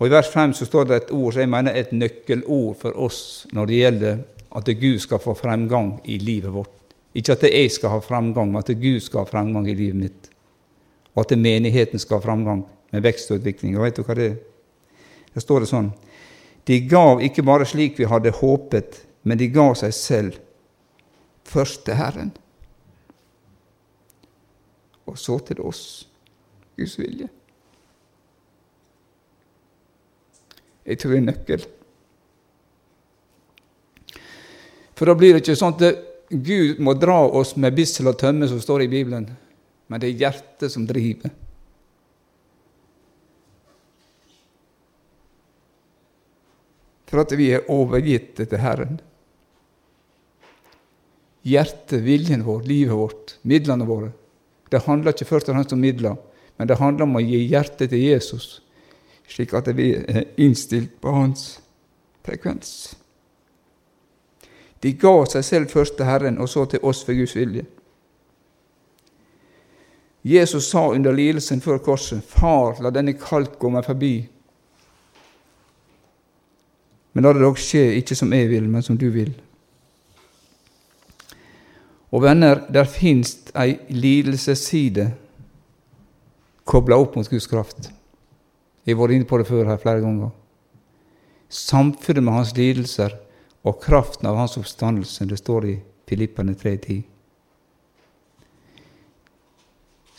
Og 0.00 0.08
I 0.08 0.12
vers 0.12 0.28
5 0.32 0.56
så 0.56 0.66
står 0.66 0.88
det 0.88 0.96
et 0.96 1.10
ord 1.12 1.34
som 1.34 1.44
jeg 1.44 1.52
mener 1.52 1.74
er 1.74 1.84
et 1.84 1.96
nøkkelord 1.96 2.76
for 2.80 2.96
oss 2.96 3.46
når 3.52 3.68
det 3.68 3.80
gjelder 3.80 4.20
at 4.56 4.70
Gud 4.80 5.00
skal 5.02 5.20
få 5.22 5.34
fremgang 5.36 5.98
i 6.08 6.16
livet 6.18 6.52
vårt. 6.52 6.79
Ikke 7.14 7.34
at 7.34 7.42
jeg 7.42 7.70
skal 7.74 7.94
ha 7.94 8.02
framgang, 8.04 8.52
men 8.52 8.62
at 8.62 8.70
Gud 8.78 9.00
skal 9.02 9.24
ha 9.24 9.30
framgang 9.30 9.66
i 9.68 9.74
livet 9.74 9.98
mitt. 9.98 10.28
Og 11.16 11.24
at 11.24 11.38
menigheten 11.38 11.98
skal 11.98 12.20
ha 12.20 12.26
framgang 12.28 12.62
med 12.92 13.02
vekst 13.02 13.30
og 13.30 13.40
utvikling. 13.40 13.74
Og 13.76 13.86
vet 13.86 13.98
du 13.98 14.04
hva 14.06 14.14
det 14.18 14.28
er? 14.28 14.36
Der 15.34 15.44
står 15.44 15.62
det 15.62 15.70
sånn 15.70 15.92
De 16.66 16.76
gav 16.90 17.22
ikke 17.22 17.44
bare 17.46 17.66
slik 17.66 17.98
vi 17.98 18.06
hadde 18.10 18.34
håpet, 18.34 19.00
men 19.22 19.38
de 19.38 19.48
gav 19.50 19.74
seg 19.78 19.94
selv 19.94 20.38
først 21.46 21.84
til 21.86 21.98
Herren. 21.98 22.30
Og 25.06 25.18
så 25.18 25.38
til 25.42 25.62
oss. 25.66 26.06
Guds 26.78 26.98
vilje. 26.98 27.26
Jeg 30.86 30.98
tror 30.98 31.12
det 31.12 31.18
er 31.18 31.26
nøkkel. 31.26 31.66
For 34.96 35.08
da 35.08 35.16
blir 35.16 35.34
det 35.34 35.42
ikke 35.42 35.58
sånn 35.58 35.76
at 35.76 36.09
Gud 36.30 36.78
må 36.78 36.94
dra 36.94 37.24
oss 37.26 37.56
med 37.58 37.74
bissel 37.74 38.06
og 38.06 38.18
tømme, 38.20 38.46
som 38.46 38.60
står 38.62 38.84
i 38.84 38.90
Bibelen, 38.92 39.26
men 39.90 40.02
det 40.02 40.12
er 40.12 40.20
hjertet 40.20 40.70
som 40.70 40.86
driver. 40.86 41.32
For 47.10 47.24
at 47.24 47.34
vi 47.34 47.48
er 47.50 47.66
overgitt 47.66 48.38
til 48.38 48.62
Herren. 48.62 49.00
Hjertet, 51.42 51.98
viljen 52.06 52.46
vår, 52.46 52.62
livet 52.68 52.94
vårt, 52.94 53.34
midlene 53.42 53.88
våre. 53.88 54.12
Det 54.70 54.84
handler 54.86 55.16
ikke 55.16 55.26
først 55.32 55.50
og 55.50 55.56
fremst 55.56 55.74
om 55.74 55.82
midler, 55.82 56.14
men 56.60 56.70
det 56.70 56.78
handler 56.78 57.08
om 57.08 57.18
å 57.18 57.24
gi 57.24 57.42
hjertet 57.50 57.90
til 57.90 58.04
Jesus, 58.04 58.60
slik 59.26 59.56
at 59.58 59.66
vi 59.74 59.96
er 59.98 60.28
innstilt 60.38 60.94
på 61.02 61.10
hans 61.10 61.56
frekvens. 62.22 62.99
De 64.80 64.92
ga 64.96 65.12
seg 65.28 65.44
selv 65.44 65.70
først 65.70 65.96
til 65.96 66.08
Herren, 66.08 66.38
og 66.40 66.48
så 66.48 66.64
til 66.64 66.82
oss 66.82 67.04
for 67.04 67.16
Guds 67.16 67.36
vilje. 67.36 67.66
Jesus 70.24 70.68
sa 70.68 70.88
under 70.92 71.12
lidelsen 71.12 71.60
før 71.60 71.78
korset, 71.84 72.24
Far, 72.24 72.80
la 72.80 72.92
denne 72.92 73.16
kalk 73.16 73.58
gå 73.60 73.70
meg 73.72 73.84
forbi. 73.84 74.14
Men 77.12 77.24
la 77.24 77.32
det 77.34 77.44
dog 77.44 77.58
skje, 77.58 77.86
ikke 78.00 78.16
som 78.16 78.32
jeg 78.32 78.50
vil, 78.50 78.68
men 78.68 78.84
som 78.84 78.98
du 79.00 79.08
vil. 79.12 79.32
Og 82.10 82.22
venner, 82.24 82.60
der 82.68 82.88
fins 82.90 83.36
ei 83.54 83.78
lidelsesside 83.88 85.10
kobla 86.66 86.98
opp 87.00 87.16
mot 87.16 87.28
Guds 87.30 87.48
kraft. 87.50 87.90
Jeg 88.84 88.96
har 88.96 89.00
vært 89.00 89.16
inne 89.16 89.28
på 89.28 89.38
det 89.38 89.48
før 89.48 89.68
her 89.68 89.80
flere 89.80 90.02
ganger. 90.02 90.30
Samfunnet 91.50 92.24
med 92.24 92.34
hans 92.34 92.54
lidelser 92.56 93.16
og 93.62 93.80
kraften 93.82 94.26
av 94.26 94.36
hans 94.36 94.56
oppstandelse, 94.56 95.24
det 95.24 95.38
står 95.38 95.66
i 95.68 95.74
Filippene 96.08 96.54
3.10. 96.58 97.02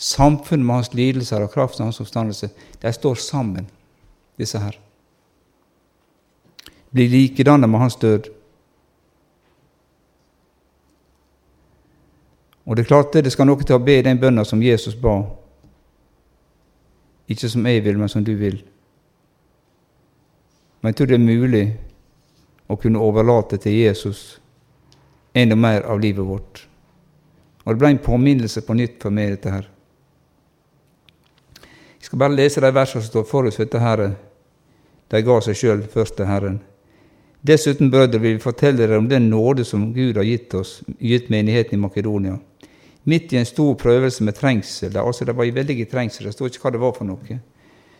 Samfunnet 0.02 0.66
med 0.66 0.76
hans 0.76 0.94
lidelser 0.94 1.44
og 1.44 1.52
kraften 1.54 1.84
av 1.84 1.92
hans 1.92 2.02
oppstandelse, 2.02 2.50
de 2.82 2.94
står 2.94 3.16
sammen, 3.22 3.68
disse 4.38 4.62
her. 4.62 4.78
Blir 6.92 7.10
likedannet 7.10 7.70
med 7.70 7.80
hans 7.80 7.96
død. 7.96 8.30
Og 12.66 12.76
det 12.76 12.84
er 12.84 12.88
klart 12.88 13.14
det, 13.14 13.24
det 13.26 13.34
skal 13.34 13.48
noe 13.50 13.64
til 13.64 13.78
å 13.78 13.84
be 13.84 14.02
den 14.06 14.20
bønna 14.22 14.46
som 14.46 14.62
Jesus 14.64 14.96
ba. 14.96 15.20
Ikke 17.32 17.50
som 17.50 17.66
jeg 17.66 17.84
vil, 17.86 17.98
men 17.98 18.10
som 18.10 18.26
du 18.26 18.34
vil. 18.38 18.62
Men 20.82 20.92
jeg 20.92 20.98
tror 20.98 21.10
det 21.12 21.18
er 21.18 21.26
mulig 21.26 21.66
å 22.72 22.80
kunne 22.80 23.02
overlate 23.02 23.60
til 23.62 23.76
Jesus 23.76 24.40
enda 25.36 25.56
mer 25.56 25.86
av 25.88 26.00
livet 26.02 26.26
vårt. 26.28 26.66
Og 27.66 27.74
det 27.74 27.80
ble 27.80 27.92
en 27.94 28.04
påminnelse 28.04 28.64
på 28.66 28.76
nytt 28.76 28.98
for 29.04 29.14
meg, 29.14 29.36
dette 29.36 29.54
her. 29.54 29.70
Jeg 32.02 32.10
skal 32.10 32.20
bare 32.24 32.36
lese 32.36 32.64
de 32.64 32.72
versene 32.74 33.04
som 33.04 33.12
står 33.12 33.28
forut 33.30 33.56
for 33.56 33.68
dette 33.68 33.82
her. 33.84 34.06
De 35.12 35.24
ga 35.24 35.40
seg 35.46 35.60
sjøl 35.60 35.84
først 35.92 36.18
til 36.18 36.30
Herren. 36.30 36.62
Dessuten, 37.46 37.90
brødre, 37.94 38.22
vil 38.22 38.38
vi 38.38 38.44
fortelle 38.44 38.82
dere 38.82 39.00
om 39.02 39.10
den 39.10 39.30
nåde 39.30 39.66
som 39.66 39.92
Gud 39.94 40.18
har 40.18 40.28
gitt 40.28 40.54
oss, 40.58 40.80
gitt 41.00 41.30
menigheten 41.34 41.78
i 41.78 41.82
Makedonia 41.82 42.40
midt 43.04 43.34
i 43.34 43.38
en 43.38 43.46
stor 43.46 43.74
prøvelse 43.76 44.24
med 44.24 44.38
trengsel, 44.38 44.98
altså 44.98 45.26
det 45.26 45.36
var 45.38 45.48
i 45.48 45.56
veldige 45.56 45.86
trengsel, 45.90 46.28
det 46.28 46.36
sto 46.36 46.46
ikke 46.46 46.66
hva 46.66 46.74
det 46.76 46.82
var 46.82 46.94
for 46.98 47.10
noe, 47.10 47.40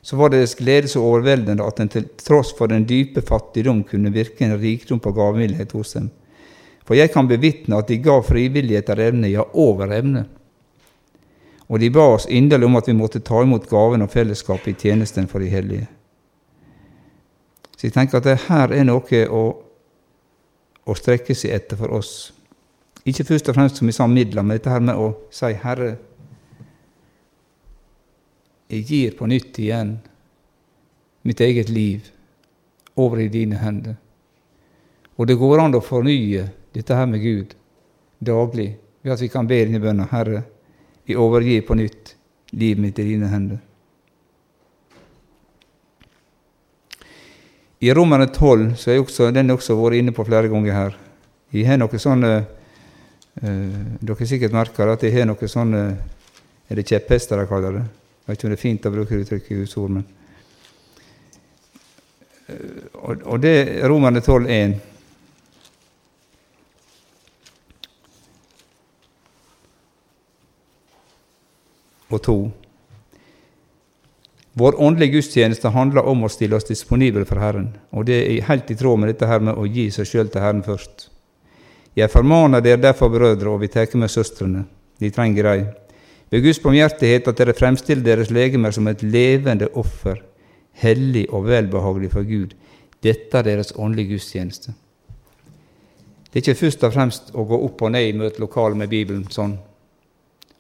så 0.02 0.18
var 0.18 0.34
deres 0.34 0.56
glede 0.58 0.90
så 0.90 1.02
overveldende 1.06 1.66
at 1.66 1.78
den 1.78 1.90
til 1.94 2.08
tross 2.18 2.56
for 2.58 2.72
den 2.72 2.88
dype 2.90 3.22
fattigdom 3.22 3.84
kunne 3.86 4.14
virke 4.14 4.46
en 4.46 4.58
rikdom 4.58 5.00
på 5.00 5.14
gavmildhet 5.14 5.72
hos 5.78 5.94
dem. 5.94 6.10
For 6.86 6.98
jeg 6.98 7.12
kan 7.14 7.30
bevitne 7.30 7.78
at 7.78 7.88
de 7.88 8.00
ga 8.02 8.18
frivillig 8.26 8.80
etter 8.80 9.00
evne, 9.00 9.30
ja, 9.30 9.46
over 9.54 9.94
evne. 9.94 10.26
Og 11.70 11.80
de 11.80 11.92
ba 11.94 12.08
oss 12.18 12.26
inderlig 12.28 12.68
om 12.68 12.76
at 12.82 12.90
vi 12.90 12.98
måtte 12.98 13.22
ta 13.24 13.44
imot 13.46 13.70
gaven 13.70 14.04
og 14.04 14.12
fellesskapet 14.12 14.74
i 14.74 14.80
tjenesten 14.88 15.30
for 15.32 15.40
de 15.40 15.52
hellige. 15.54 15.88
Så 17.78 17.88
jeg 17.88 17.96
tenker 17.96 18.20
at 18.20 18.28
det 18.28 18.40
her 18.50 18.74
er 18.76 18.84
noe 18.90 19.22
å, 19.30 19.44
å 20.86 20.98
strekke 20.98 21.38
seg 21.38 21.54
etter 21.56 21.80
for 21.80 21.94
oss. 21.96 22.32
Ikke 23.08 23.26
først 23.26 23.48
og 23.50 23.56
fremst 23.58 23.80
som 23.80 23.90
vi 23.90 23.96
sa 23.96 24.06
midler, 24.10 24.44
men 24.44 24.58
dette 24.58 24.74
her 24.74 24.84
med 24.84 25.00
å 25.00 25.14
si 25.34 25.54
'Herre, 25.54 25.96
jeg 28.72 28.86
gir 28.88 29.16
på 29.18 29.28
nytt 29.28 29.60
igjen 29.60 29.98
mitt 31.28 31.42
eget 31.44 31.70
liv 31.70 32.08
over 32.96 33.20
i 33.20 33.28
dine 33.28 33.60
hender'. 33.60 33.98
Og 35.20 35.28
det 35.28 35.36
går 35.36 35.60
an 35.60 35.76
å 35.76 35.84
fornye 35.84 36.48
dette 36.74 36.96
her 36.96 37.06
med 37.06 37.22
Gud 37.22 37.56
daglig 38.20 38.78
ved 39.04 39.14
at 39.14 39.22
vi 39.22 39.28
kan 39.28 39.48
be 39.48 39.60
denne 39.66 39.80
bønna 39.80 40.08
'Herre, 40.08 40.44
jeg 41.08 41.18
overgir 41.18 41.62
på 41.68 41.76
nytt 41.76 42.16
livet 42.52 42.82
mitt 42.82 43.00
i 43.00 43.04
dine 43.04 43.28
hender'. 43.28 43.60
I 47.82 47.94
Romerne 47.94 48.28
12 48.28 48.76
så 48.76 48.92
er 48.92 49.00
også, 49.00 49.32
den 49.32 49.52
også 49.52 49.76
vært 49.76 49.98
inne 49.98 50.12
på 50.12 50.24
flere 50.24 50.48
ganger 50.48 50.74
her. 50.74 50.98
Jeg 51.52 51.68
har 51.68 51.78
noen 51.78 52.00
sånne 52.00 52.46
Uh, 53.32 53.96
dere 54.04 54.18
har 54.20 54.28
sikkert 54.28 54.52
merka 54.52 54.84
at 54.92 55.04
jeg 55.08 55.14
har 55.16 55.24
noen 55.26 55.48
sånn 55.48 55.72
uh, 55.72 55.94
Er 56.68 56.76
det 56.76 56.84
kjepphester 56.84 57.40
de 57.40 57.46
kaller 57.48 57.78
det? 57.78 57.84
Jeg 58.22 58.28
vet 58.28 58.38
ikke 58.38 58.48
om 58.48 58.54
det 58.54 58.60
er 58.60 58.64
fint 58.68 58.86
å 58.88 58.94
bruke 58.94 59.22
uttrykket 59.22 59.52
i 59.56 59.62
Guds 59.64 59.78
ord, 59.82 59.96
men 59.98 60.10
og, 62.94 63.22
og 63.26 63.38
det 63.44 63.54
er 63.62 63.90
Romerne 63.90 64.20
12,1. 64.20 64.80
Og 72.12 72.20
2. 72.26 72.36
Vår 74.54 74.82
åndelige 74.84 75.16
gudstjeneste 75.16 75.72
handler 75.72 76.10
om 76.12 76.26
å 76.26 76.30
stille 76.32 76.58
oss 76.58 76.68
disponible 76.68 77.24
for 77.28 77.40
Herren, 77.40 77.70
og 77.96 78.10
det 78.10 78.18
er 78.20 78.50
helt 78.50 78.72
i 78.74 78.76
tråd 78.76 79.00
med 79.00 79.14
dette 79.14 79.30
her 79.30 79.40
med 79.40 79.56
å 79.56 79.64
gi 79.64 79.88
seg 79.96 80.10
sjøl 80.10 80.32
til 80.32 80.44
Herren 80.44 80.64
først. 80.66 81.08
Jeg 81.96 82.12
formaner 82.12 82.64
dere 82.64 82.82
derfor, 82.84 83.12
brødre, 83.12 83.48
og 83.52 83.64
vi 83.64 83.72
tar 83.72 83.88
med 83.96 84.12
søstrene, 84.12 84.66
de 85.00 85.12
trenger 85.12 85.48
dei, 85.48 85.62
ved 86.32 86.46
Guds 86.46 86.62
barmhjertighet 86.64 87.28
at 87.28 87.40
dere 87.40 87.56
fremstiller 87.58 88.06
deres 88.06 88.32
legemer 88.32 88.72
som 88.72 88.88
et 88.88 89.04
levende 89.04 89.68
offer, 89.76 90.22
hellig 90.80 91.26
og 91.30 91.50
velbehagelig 91.50 92.12
for 92.14 92.28
Gud. 92.28 92.56
Dette 93.04 93.38
er 93.38 93.48
deres 93.48 93.74
åndelige 93.76 94.16
gudstjeneste. 94.16 94.74
Det 96.32 96.40
er 96.40 96.46
ikke 96.46 96.62
først 96.62 96.84
og 96.88 96.94
fremst 96.96 97.34
å 97.36 97.44
gå 97.44 97.58
opp 97.66 97.82
og 97.84 97.92
ned 97.92 98.08
i 98.08 98.16
møtelokalet 98.16 98.80
med 98.80 98.92
Bibelen 98.92 99.26
sånn. 99.28 99.58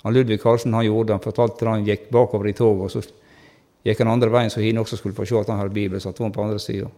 Han 0.03 0.15
Ludvig 0.15 0.41
Karlsen 0.41 0.73
han 0.75 0.83
gjorde 0.83 1.07
det, 1.07 1.15
han 1.15 1.23
fortalte 1.23 1.63
da 1.63 1.75
han 1.77 1.85
gikk 1.87 2.09
bakover 2.11 2.49
i 2.49 2.55
toget, 2.57 2.83
og 2.83 2.91
så 2.91 3.85
gikk 3.87 4.01
han 4.01 4.11
andre 4.11 4.31
veien 4.33 4.51
så 4.51 4.59
hine 4.59 4.81
også 4.81 4.99
skulle 4.99 5.15
få 5.15 5.27
se 5.29 5.37
at 5.39 5.53
han 5.53 5.61
hadde 5.61 5.75
Bibelen, 5.77 6.03
satt 6.03 6.19
hun 6.19 6.33
på 6.33 6.43
andre 6.43 6.59
sida. 6.59 6.89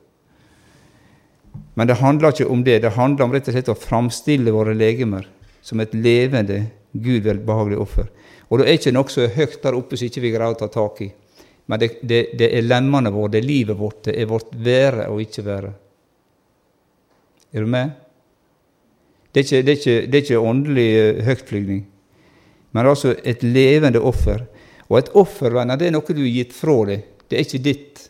Men 1.77 1.89
det 1.89 1.99
handler 1.99 2.33
ikke 2.33 2.49
om 2.49 2.63
det. 2.65 2.79
Det 2.81 2.95
handler 2.95 3.27
om 3.27 3.35
rett 3.35 3.49
og 3.49 3.53
slett 3.53 3.69
å 3.69 3.77
framstille 3.77 4.53
våre 4.55 4.73
legemer 4.73 5.27
som 5.61 5.81
et 5.83 5.93
levende, 5.93 6.63
Gud 6.93 7.25
velbehagelig 7.25 7.79
offer. 7.81 8.09
Og 8.49 8.59
det 8.59 8.69
er 8.69 8.77
ikke 8.77 8.93
noe 8.93 9.23
er 9.23 9.35
høyt 9.37 9.59
der 9.63 9.77
oppe 9.77 9.97
som 9.97 10.07
ikke 10.07 10.23
vi 10.23 10.33
greier 10.33 10.53
å 10.53 10.59
ta 10.59 10.69
tak 10.71 11.01
i. 11.01 11.09
Men 11.65 11.79
det, 11.79 11.89
det, 12.01 12.19
det 12.37 12.49
er 12.53 12.65
lemmene 12.65 13.11
våre, 13.13 13.31
det 13.33 13.39
er 13.41 13.47
livet 13.47 13.79
vårt, 13.79 14.03
det 14.09 14.17
er 14.19 14.29
vårt 14.29 14.51
være 14.65 15.07
og 15.09 15.21
ikke 15.23 15.45
være. 15.45 15.71
Er 17.53 17.63
du 17.63 17.69
med? 17.69 17.93
Det 19.33 19.41
er 19.41 19.45
ikke, 19.47 19.61
det 19.65 19.71
er 19.71 19.79
ikke, 19.79 20.07
det 20.07 20.17
er 20.17 20.25
ikke 20.25 20.41
åndelig 20.49 20.87
eh, 20.99 21.21
høytflygning, 21.25 21.83
men 22.73 22.89
altså 22.89 23.13
et 23.23 23.41
levende 23.45 24.01
offer. 24.01 24.43
Og 24.89 24.97
et 24.99 25.13
offer, 25.17 25.53
venner, 25.55 25.79
det 25.79 25.87
er 25.87 25.95
noe 25.95 26.13
du 26.13 26.21
har 26.21 26.33
gitt 26.35 26.53
fra 26.53 26.75
deg. 26.89 27.05
Det 27.29 27.37
er 27.37 27.45
ikke 27.47 27.63
ditt. 27.65 28.03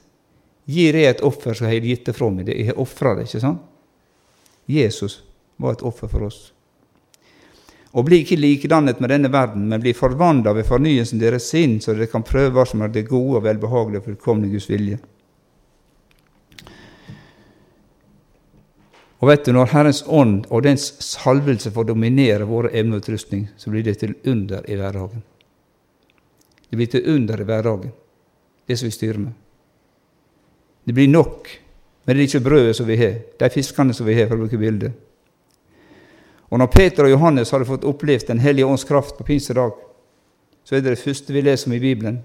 Gir 0.67 0.96
jeg 0.98 1.12
et 1.12 1.24
offer, 1.24 1.56
så 1.56 1.67
har 1.67 1.78
jeg 1.78 1.86
gitt 1.86 2.10
det 2.10 2.15
fra 2.17 2.30
meg. 2.32 2.50
Jeg 2.50 2.72
har 2.72 2.80
ofra 2.82 3.13
det, 3.15 3.28
ikke 3.30 3.43
sant? 3.43 3.62
Jesus 4.67 5.22
var 5.60 5.76
et 5.76 5.84
offer 5.86 6.12
for 6.12 6.28
oss. 6.28 6.53
Og 7.93 8.08
bli 8.08 8.23
ikke 8.23 8.39
likedannet 8.39 9.01
med 9.03 9.12
denne 9.13 9.29
verden, 9.29 9.67
men 9.69 9.82
bli 9.82 9.93
forvandla 9.93 10.56
ved 10.58 10.65
fornyelsen 10.65 11.21
deres 11.21 11.51
sinn, 11.51 11.77
så 11.82 11.93
dere 11.93 12.10
kan 12.10 12.25
prøve 12.25 12.56
hva 12.56 12.65
som 12.65 12.82
er 12.82 12.89
det 12.93 13.06
gode 13.10 13.38
og 13.38 13.45
velbehagelige 13.45 14.01
og 14.01 14.08
fullkomne 14.08 14.49
Guds 14.49 14.69
vilje. 14.69 14.97
Og 19.23 19.29
vet 19.29 19.45
du, 19.45 19.53
Når 19.53 19.69
Herrens 19.71 20.01
ånd 20.08 20.49
og 20.49 20.65
dens 20.65 20.89
salvelse 21.06 21.71
får 21.71 21.86
dominere 21.88 22.43
våre 22.49 22.73
evner 22.73 22.97
og 22.97 23.06
utrustning, 23.06 23.45
så 23.58 23.69
blir 23.69 23.86
det 23.86 23.99
til 24.01 24.17
under 24.27 24.65
i 24.67 24.75
hverdagen. 24.75 25.23
Det 26.69 26.75
blir 26.75 26.89
til 26.91 27.08
under 27.08 27.39
i 27.39 27.45
hverdagen, 27.47 27.93
det 28.67 28.79
som 28.79 28.89
vi 28.89 28.91
styrer 28.97 29.21
med. 29.21 29.32
Det 30.84 30.93
blir 30.97 31.08
nok, 31.08 31.47
men 32.03 32.15
det 32.15 32.23
er 32.23 32.27
ikke 32.27 32.43
brødet 32.49 32.75
som 32.75 32.89
vi 32.89 32.97
har, 32.99 33.15
de 33.39 33.49
fiskene 33.53 33.93
som 33.93 34.10
vi 34.10 34.17
har, 34.17 34.27
for 34.27 34.36
å 34.36 34.43
bruke 34.43 34.60
bildet. 34.60 34.91
Og 36.54 36.60
når 36.62 36.70
Peter 36.70 37.08
og 37.08 37.16
Johannes 37.16 37.50
hadde 37.50 37.66
fått 37.66 37.88
opplevd 37.89 38.28
Den 38.30 38.44
hellige 38.44 38.70
ånds 38.70 38.86
kraft 38.86 39.18
på 39.18 39.26
pinsedag, 39.26 39.74
så 40.63 40.76
er 40.76 40.84
det 40.84 40.94
det 40.94 41.02
første 41.02 41.34
vi 41.34 41.42
leser 41.42 41.68
om 41.68 41.74
i 41.74 41.82
Bibelen. 41.82 42.20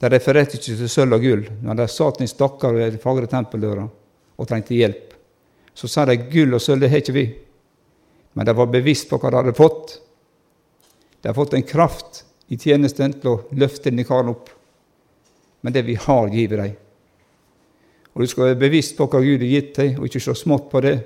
De 0.00 0.08
refererte 0.10 0.56
ikke 0.56 0.78
til 0.80 0.88
sølv 0.90 1.18
og 1.18 1.22
gull, 1.22 1.44
men 1.62 1.76
de 1.78 1.84
satt 1.92 2.22
i 2.24 2.26
stakkar 2.26 2.74
ved 2.74 2.96
fagre 3.04 3.28
tempeldøra 3.30 3.84
og 3.84 4.48
trengte 4.48 4.74
hjelp. 4.74 5.12
Så 5.76 5.92
sa 5.92 6.06
de 6.08 6.16
gull 6.32 6.56
og 6.56 6.64
sølv, 6.64 6.82
det 6.82 6.90
har 6.90 7.04
ikke 7.04 7.14
vi. 7.14 7.26
Men 8.32 8.48
de 8.48 8.56
var 8.56 8.72
bevisst 8.72 9.12
på 9.12 9.20
hva 9.20 9.30
de 9.30 9.38
hadde 9.42 9.54
fått. 9.60 9.94
De 11.20 11.28
har 11.28 11.36
fått 11.36 11.54
en 11.54 11.68
kraft 11.68 12.24
i 12.48 12.56
tjenesten 12.58 13.12
til 13.20 13.30
å 13.36 13.38
løfte 13.54 13.90
denne 13.90 14.08
karen 14.08 14.32
opp. 14.32 14.48
Men 15.60 15.76
det 15.76 15.84
vi 15.86 16.00
har, 16.00 16.32
vi 16.32 16.48
dem. 16.48 16.74
Og 18.16 18.24
du 18.24 18.28
skal 18.28 18.50
være 18.50 18.64
bevisst 18.64 18.96
på 18.96 19.06
hva 19.06 19.20
Gud 19.20 19.44
har 19.44 19.52
gitt 19.52 19.76
deg, 19.76 20.00
og 20.00 20.08
ikke 20.08 20.26
se 20.26 20.34
smått 20.42 20.72
på 20.72 20.80
det. 20.82 20.96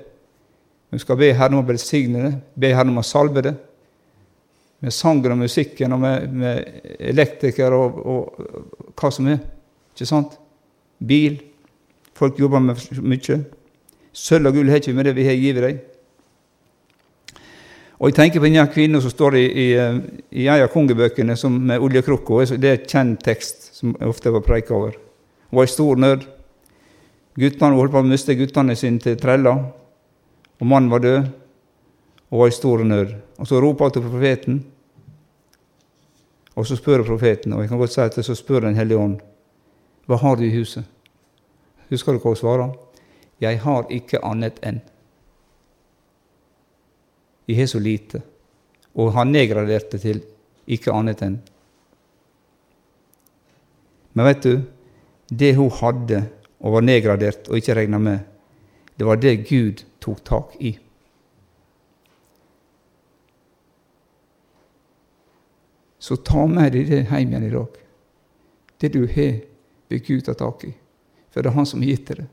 Du 0.91 0.99
skal 0.99 1.19
be 1.19 1.33
Herren 1.35 1.57
om 1.57 1.65
å 1.65 1.67
velsigne 1.67 2.23
det, 2.23 2.33
be 2.55 2.71
Herren 2.71 2.93
om 2.93 3.01
å 3.01 3.05
salve 3.05 3.43
det. 3.43 3.53
Med 4.83 4.93
sangen 4.93 5.33
og 5.33 5.41
musikken 5.41 5.95
og 5.95 5.99
med, 5.99 6.33
med 6.37 6.97
elektriker 7.09 7.73
og, 7.75 7.97
og, 7.97 8.47
hva 8.95 9.11
som 9.11 9.27
er. 9.31 9.41
Ikke 9.95 10.07
sant? 10.07 10.37
Bil. 10.97 11.39
Folk 12.17 12.39
jobber 12.39 12.61
med 12.63 12.79
mye. 13.03 13.39
Sølv 14.17 14.49
og 14.49 14.57
gull 14.57 14.71
har 14.71 14.79
ikke 14.79 14.93
vi 14.93 14.97
med 14.97 15.09
det 15.09 15.15
vi 15.17 15.25
har 15.27 15.37
gitt 15.37 15.61
dem. 15.61 15.81
Og 17.97 18.11
jeg 18.11 18.17
tenker 18.19 18.41
på 18.41 18.45
denne 18.45 18.67
kvinnen 18.69 19.01
som 19.01 19.09
står 19.09 19.39
i, 19.39 19.45
i, 19.49 19.67
i 20.37 20.45
en 20.45 20.61
av 20.61 20.69
kongebøkene 20.69 21.33
med 21.57 21.81
oljekrukka. 21.81 22.43
Det 22.61 22.69
er 22.69 22.85
kjent 22.85 23.23
tekst 23.25 23.71
som 23.79 23.95
jeg 23.97 24.09
ofte 24.13 24.33
var 24.33 24.45
preika 24.45 24.75
over. 24.77 24.93
Hun 25.49 25.59
var 25.59 25.65
i 25.65 25.73
stor 25.73 25.97
nød. 25.97 26.27
Guttene 27.37 27.77
holdt 27.77 27.93
på 27.93 28.01
å 28.01 28.05
miste 28.05 28.37
guttene 28.37 28.75
sine 28.77 29.01
til 29.01 29.17
treller, 29.21 29.65
og 30.59 30.67
mannen 30.67 30.91
var 30.91 30.99
død 30.99 31.27
og 32.29 32.39
var 32.39 32.47
i 32.47 32.55
stor 32.55 32.83
nød. 32.83 33.13
Og 33.37 33.47
Så 33.47 33.61
roper 33.61 33.85
hun 33.85 33.91
til 33.91 34.01
profeten, 34.01 34.65
og 36.55 36.65
så 36.65 36.75
spør 36.75 37.03
profeten, 37.05 37.53
og 37.53 37.61
jeg 37.61 37.69
kan 37.69 37.77
godt 37.77 37.93
si 37.93 38.01
at 38.01 38.25
så 38.25 38.35
spør 38.35 38.59
Den 38.59 38.75
hellige 38.75 38.97
ånd, 38.97 39.19
hva 40.05 40.15
har 40.15 40.35
du 40.35 40.43
i 40.43 40.55
huset? 40.57 40.83
Husker 41.89 42.13
du 42.13 42.19
hva 42.19 42.31
hun 42.31 42.35
svarer? 42.35 42.71
Jeg 43.39 43.59
har 43.59 43.85
ikke 43.93 44.23
annet 44.25 44.57
enn. 44.65 44.79
Jeg 47.47 47.57
har 47.57 47.65
så 47.65 47.79
lite. 47.79 48.21
Og 48.95 49.13
han 49.13 49.31
nedgraderte 49.31 49.99
til 50.01 50.23
ikke 50.67 50.91
annet 50.91 51.21
enn. 51.21 51.37
Men 54.13 54.25
vet 54.25 54.41
du, 54.43 54.63
det 55.29 55.53
hun 55.55 55.69
hadde 55.69 56.23
og 56.57 56.73
var 56.73 56.81
nedgradert 56.81 57.51
og 57.51 57.59
ikke 57.59 57.75
regna 57.77 57.99
med, 58.01 58.23
det 58.97 59.05
var 59.05 59.19
det 59.21 59.35
Gud 59.35 59.83
tok 60.01 60.23
tak 60.23 60.55
i. 60.59 60.73
Så 65.99 66.15
ta 66.15 66.47
med 66.49 66.71
deg 66.73 66.89
det 66.89 67.03
hjem 67.05 67.29
igjen 67.29 67.45
i 67.45 67.53
dag. 67.53 67.77
Det 68.81 68.89
du 68.93 69.03
har, 69.05 69.37
vil 69.89 70.01
Gud 70.07 70.25
ta 70.25 70.33
tak 70.37 70.65
i. 70.65 70.73
For 71.29 71.43
det 71.43 71.51
er 71.51 71.57
Han 71.57 71.69
som 71.69 71.83
har 71.83 71.91
gitt 71.93 72.07
deg 72.09 72.23
det. 72.23 72.27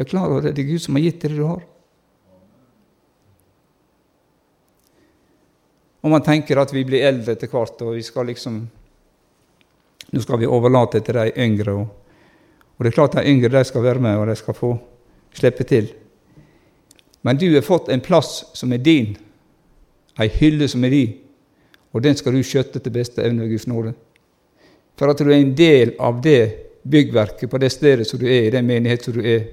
Beklager 0.00 0.40
det, 0.40 0.54
det 0.56 0.64
er 0.64 0.72
Gud 0.72 0.82
som 0.84 0.96
har 0.96 1.04
gitt 1.04 1.20
deg 1.20 1.34
det 1.34 1.40
du 1.42 1.48
har. 1.48 1.64
Og 6.00 6.12
man 6.14 6.24
tenker 6.24 6.56
at 6.56 6.72
vi 6.72 6.86
blir 6.88 7.04
eldre 7.04 7.34
etter 7.36 7.50
hvert, 7.52 7.82
og 7.84 7.98
vi 7.98 8.04
skal 8.04 8.30
liksom 8.32 8.62
Nå 10.10 10.18
skal 10.24 10.40
vi 10.40 10.46
overlate 10.48 10.98
til 11.06 11.14
de 11.14 11.30
yngre. 11.38 11.70
Og, 11.70 11.84
og 12.74 12.82
det 12.82 12.90
er 12.90 12.94
klart 12.96 13.12
de 13.14 13.22
yngre 13.30 13.52
de 13.52 13.60
skal 13.68 13.84
være 13.84 14.02
med, 14.02 14.16
og 14.18 14.26
de 14.26 14.34
skal 14.34 14.56
få 14.56 14.70
slippe 15.36 15.64
til. 15.64 15.90
Men 17.22 17.36
du 17.36 17.48
har 17.54 17.62
fått 17.62 17.88
en 17.88 18.00
plass 18.00 18.44
som 18.56 18.72
er 18.72 18.82
din, 18.84 19.16
ei 20.20 20.28
hylle 20.40 20.68
som 20.68 20.84
er 20.84 20.94
din, 20.94 21.16
og 21.92 22.02
den 22.02 22.16
skal 22.16 22.34
du 22.34 22.42
skjøtte 22.46 22.80
til 22.80 22.94
beste 22.94 23.22
evne 23.22 23.44
ved 23.44 23.54
Guds 23.54 23.66
nåde. 23.66 23.94
For 24.98 25.10
at 25.10 25.18
du 25.18 25.30
er 25.30 25.40
en 25.40 25.54
del 25.56 25.94
av 26.00 26.20
det 26.22 26.42
byggverket 26.82 27.50
på 27.50 27.58
det 27.58 27.72
stedet 27.72 28.06
som 28.08 28.20
du 28.20 28.26
er, 28.28 28.46
i 28.46 28.52
den 28.54 28.66
menighet 28.66 29.04
som 29.04 29.16
du 29.16 29.24
er, 29.24 29.48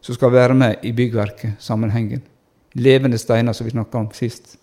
som 0.00 0.14
skal 0.14 0.32
være 0.32 0.54
med 0.54 0.84
i 0.86 0.92
byggverket, 0.92 1.56
sammenhengen. 1.58 2.22
Levende 2.76 3.18
steiner, 3.18 3.52
som 3.52 3.66
vi 3.66 3.74
snakka 3.74 3.98
om 3.98 4.10
sist. 4.14 4.56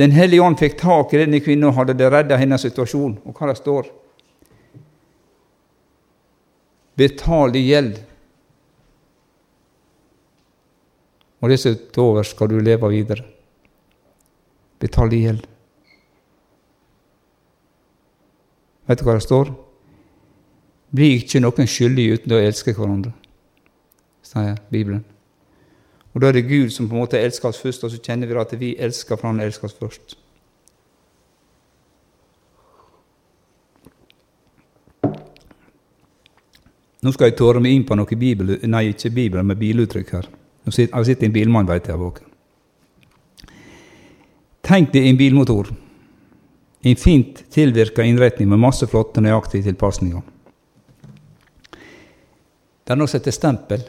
Den 0.00 0.10
hellige 0.16 0.42
ånd 0.42 0.56
fikk 0.58 0.78
tak 0.80 1.12
i 1.12 1.20
denne 1.20 1.40
kvinnen 1.44 1.68
og 1.68 1.76
hadde 1.76 1.94
det 1.98 2.08
redda 2.10 2.38
hennes 2.40 2.64
situasjon. 2.64 3.18
Og 3.28 3.36
hva 3.36 3.50
det 3.50 3.58
står? 3.60 3.90
Betal 6.96 7.52
din 7.54 7.66
gjeld. 7.66 8.00
Og 11.42 11.50
det 11.50 11.58
som 11.58 11.72
er 11.72 12.02
over, 12.02 12.22
skal 12.22 12.50
du 12.50 12.58
leve 12.60 12.90
videre. 12.92 13.24
Betal 14.78 15.10
din 15.10 15.26
gjeld. 15.26 15.46
Vet 18.86 19.00
du 19.00 19.06
hva 19.06 19.16
det 19.16 19.24
står? 19.24 19.50
Bli 20.92 21.14
ikke 21.22 21.40
noen 21.40 21.68
skyldig 21.70 22.08
uten 22.18 22.34
å 22.36 22.40
elske 22.42 22.74
hverandre, 22.76 23.14
sier 24.26 24.58
Bibelen. 24.70 25.04
Og 26.12 26.20
Da 26.20 26.28
er 26.28 26.36
det 26.36 26.48
Gud 26.48 26.70
som 26.70 26.88
på 26.88 26.94
en 26.94 27.00
måte 27.00 27.18
elsker 27.18 27.48
oss 27.48 27.60
først, 27.62 27.84
og 27.84 27.90
så 27.90 28.00
kjenner 28.02 28.28
vi 28.28 28.36
at 28.36 28.52
vi 28.60 28.74
elsker, 28.76 29.16
for 29.16 29.30
han 29.30 29.40
elsker 29.40 29.70
oss 29.70 29.78
først. 29.78 30.18
Nå 37.02 37.10
skal 37.10 37.32
jeg 37.32 37.38
tåre 37.40 37.58
meg 37.62 37.74
inn 37.74 37.86
på 37.86 37.96
noe 37.98 38.18
bibel, 38.18 38.54
nei, 38.70 38.84
ikke 38.92 39.10
bibel, 39.10 39.42
men 39.42 39.58
biluttrykk 39.58 40.10
her. 40.14 40.28
Nå 40.62 40.70
sitter, 40.70 40.94
jeg 40.94 41.08
sitter 41.08 41.26
en 41.26 41.34
bilmann, 41.34 41.66
veit 41.66 41.88
jeg. 41.90 41.98
Våken. 41.98 42.28
Tenk 44.62 44.92
deg 44.94 45.08
en 45.08 45.18
bilmotor. 45.18 45.72
En 46.86 46.98
fint 46.98 47.40
tilvirka 47.50 48.06
innretning 48.06 48.50
med 48.50 48.62
masse 48.62 48.86
flotte, 48.90 49.22
nøyaktige 49.22 49.66
tilpasninger. 49.66 50.22
Der 52.86 52.98
nå 52.98 53.08
setter 53.10 53.34
stempel. 53.34 53.82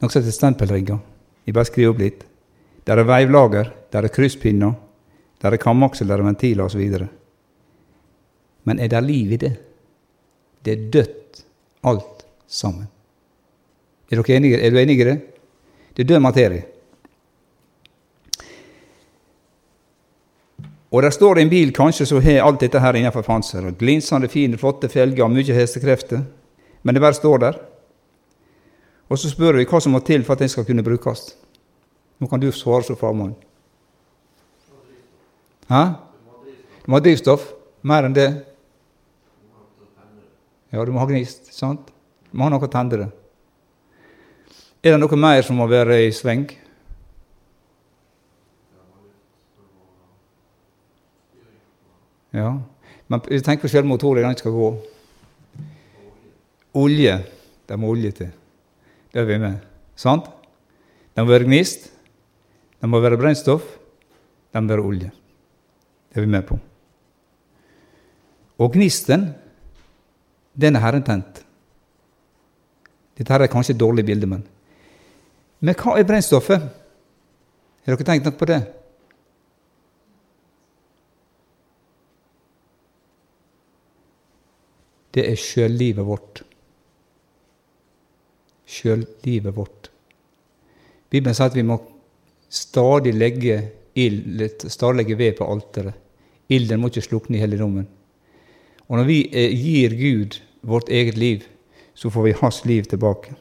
Nå 0.00 0.08
setter 0.12 0.32
stempelringer. 0.32 1.02
Jeg 1.44 1.56
bare 1.56 1.68
skriver 1.68 1.92
opp 1.92 2.00
litt. 2.00 2.24
Der 2.88 3.00
er 3.00 3.08
veivlager, 3.08 3.68
der 3.92 4.08
er 4.08 4.12
krysspinner, 4.12 4.72
der 5.44 5.52
er 5.52 5.60
kamaksel, 5.60 6.08
der 6.08 6.20
er 6.20 6.28
ventiler 6.30 6.64
osv. 6.64 7.04
Men 8.64 8.80
er 8.80 8.88
det 8.92 9.04
liv 9.04 9.36
i 9.36 9.40
det? 9.44 9.54
Det 10.64 10.72
er 10.72 10.90
dødt, 10.92 11.44
alt 11.84 12.13
sammen. 12.46 12.86
Er, 14.10 14.20
dere 14.20 14.36
enige, 14.36 14.60
er 14.60 14.70
du 14.70 14.78
enig 14.78 15.00
i 15.00 15.04
det? 15.04 15.16
Det 15.96 16.04
er 16.04 16.08
død 16.14 16.22
materie. 16.22 16.64
Og 20.94 21.02
der 21.02 21.10
står 21.10 21.40
en 21.40 21.50
bil 21.50 21.72
kanskje 21.74 22.06
som 22.06 22.22
har 22.22 22.44
alt 22.44 22.60
dette 22.62 22.78
her 22.78 22.94
innenfor 22.94 23.24
panser. 23.26 23.70
Glinsende, 23.78 24.28
fine, 24.30 24.58
flotte 24.58 24.88
felger 24.88 25.24
og 25.24 25.32
mye 25.34 25.56
hestekrefter. 25.56 26.22
Men 26.82 26.94
det 26.94 27.02
bare 27.02 27.16
står 27.18 27.38
der. 27.42 27.58
Og 29.08 29.18
så 29.18 29.30
spør 29.30 29.58
vi 29.58 29.66
hva 29.66 29.80
som 29.82 29.92
må 29.92 30.00
til 30.06 30.22
for 30.24 30.36
at 30.36 30.44
den 30.44 30.52
skal 30.52 30.66
kunne 30.68 30.84
brukes. 30.86 31.32
Nå 32.20 32.28
kan 32.30 32.40
du 32.40 32.52
svare 32.52 32.86
som 32.86 32.96
fagmann. 32.96 33.34
Hæ? 35.68 35.82
Du 36.84 36.92
må 36.92 37.00
ha 37.00 37.02
drivstoff. 37.02 37.50
Mer 37.82 38.06
enn 38.06 38.14
det. 38.14 38.28
Ja, 40.72 40.84
du 40.84 40.92
må 40.92 41.02
ha 41.02 41.08
gnist. 41.10 41.50
sant? 41.54 41.90
Må 42.34 42.46
ha 42.46 42.52
noe 42.52 42.66
å 42.66 42.70
tenne 42.70 42.98
det. 42.98 43.08
Er 44.84 44.94
det 44.94 45.00
noe 45.00 45.16
mer 45.16 45.42
som 45.46 45.56
må 45.56 45.68
være 45.70 46.00
i 46.04 46.12
sving? 46.12 46.48
Ja, 52.34 52.50
men 53.06 53.22
tenk 53.46 53.62
på 53.62 53.70
selve 53.70 53.86
motoren 53.86 54.26
den 54.26 54.36
skal 54.40 54.54
gå. 54.56 54.72
Olje. 56.82 57.20
Det 57.64 57.78
må 57.80 57.92
olje 57.94 58.10
til. 58.12 58.32
Det 59.12 59.22
er 59.22 59.28
vi 59.28 59.38
med. 59.40 59.62
Sant? 59.96 60.26
Det 61.14 61.22
må 61.22 61.30
være 61.30 61.46
gnist, 61.46 61.86
det 62.82 62.88
må 62.90 62.98
være 63.00 63.16
brennstoff, 63.20 63.62
det 64.50 64.62
må 64.62 64.72
være 64.72 64.82
olje. 64.84 65.10
Det 66.10 66.18
er 66.18 66.26
vi 66.26 66.32
med 66.32 66.42
på. 66.48 66.58
Og 68.58 68.74
gnisten, 68.74 69.28
den 70.58 70.76
er 70.76 70.82
Herren 70.82 71.06
tent. 71.06 71.43
Dette 73.18 73.32
her 73.32 73.44
er 73.44 73.52
kanskje 73.52 73.74
et 73.74 73.80
dårlig 73.80 74.06
bilde, 74.06 74.26
men 74.26 74.46
Men 75.60 75.74
hva 75.80 75.98
er 75.98 76.04
brennstoffet? 76.04 76.60
Har 77.84 77.94
dere 77.96 78.04
tenkt 78.04 78.26
noe 78.26 78.36
på 78.36 78.48
det? 78.48 78.60
Det 85.14 85.24
er 85.30 85.38
sjøllivet 85.40 86.04
vårt 86.04 86.42
sjøllivet 88.74 89.56
vårt. 89.56 89.90
Bibelen 91.12 91.36
sier 91.36 91.50
at 91.50 91.56
vi 91.58 91.66
må 91.66 91.78
stadig 92.52 93.14
legge, 93.16 93.58
ild, 93.94 94.42
stadig 94.66 95.02
legge 95.02 95.18
ved 95.18 95.36
på 95.38 95.48
alteret. 95.48 96.00
Ilden 96.52 96.80
må 96.80 96.90
ikke 96.90 97.04
slukne 97.06 97.38
i 97.38 97.42
helligdommen. 97.42 97.86
Og 98.88 98.98
når 98.98 99.06
vi 99.08 99.18
eh, 99.32 99.54
gir 99.56 99.94
Gud 99.96 100.38
vårt 100.66 100.90
eget 100.92 101.16
liv, 101.18 101.46
så 101.94 102.10
får 102.10 102.22
vi 102.22 102.32
hans 102.40 102.64
liv 102.64 102.84
tilbake. 102.84 103.34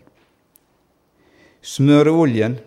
Smøreoljen, 1.62 2.58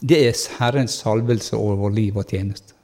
det 0.00 0.18
er 0.28 0.40
Herrens 0.58 0.90
salvelse 1.02 1.56
over 1.56 1.76
vår 1.76 1.90
liv 1.90 2.16
og 2.16 2.26
tjeneste. 2.26 2.74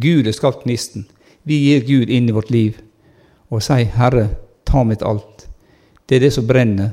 Gud 0.00 0.24
har 0.24 0.32
skapt 0.32 0.64
gnisten. 0.64 1.08
Vi 1.44 1.58
gir 1.58 1.84
Gud 1.86 2.08
inn 2.08 2.28
i 2.28 2.32
vårt 2.32 2.50
liv 2.50 2.78
og 3.50 3.62
sier, 3.62 3.84
'Herre, 3.84 4.28
ta 4.64 4.82
mitt 4.84 5.02
alt. 5.02 5.48
Det 6.08 6.16
er 6.16 6.20
det 6.20 6.32
som 6.32 6.46
brenner. 6.46 6.90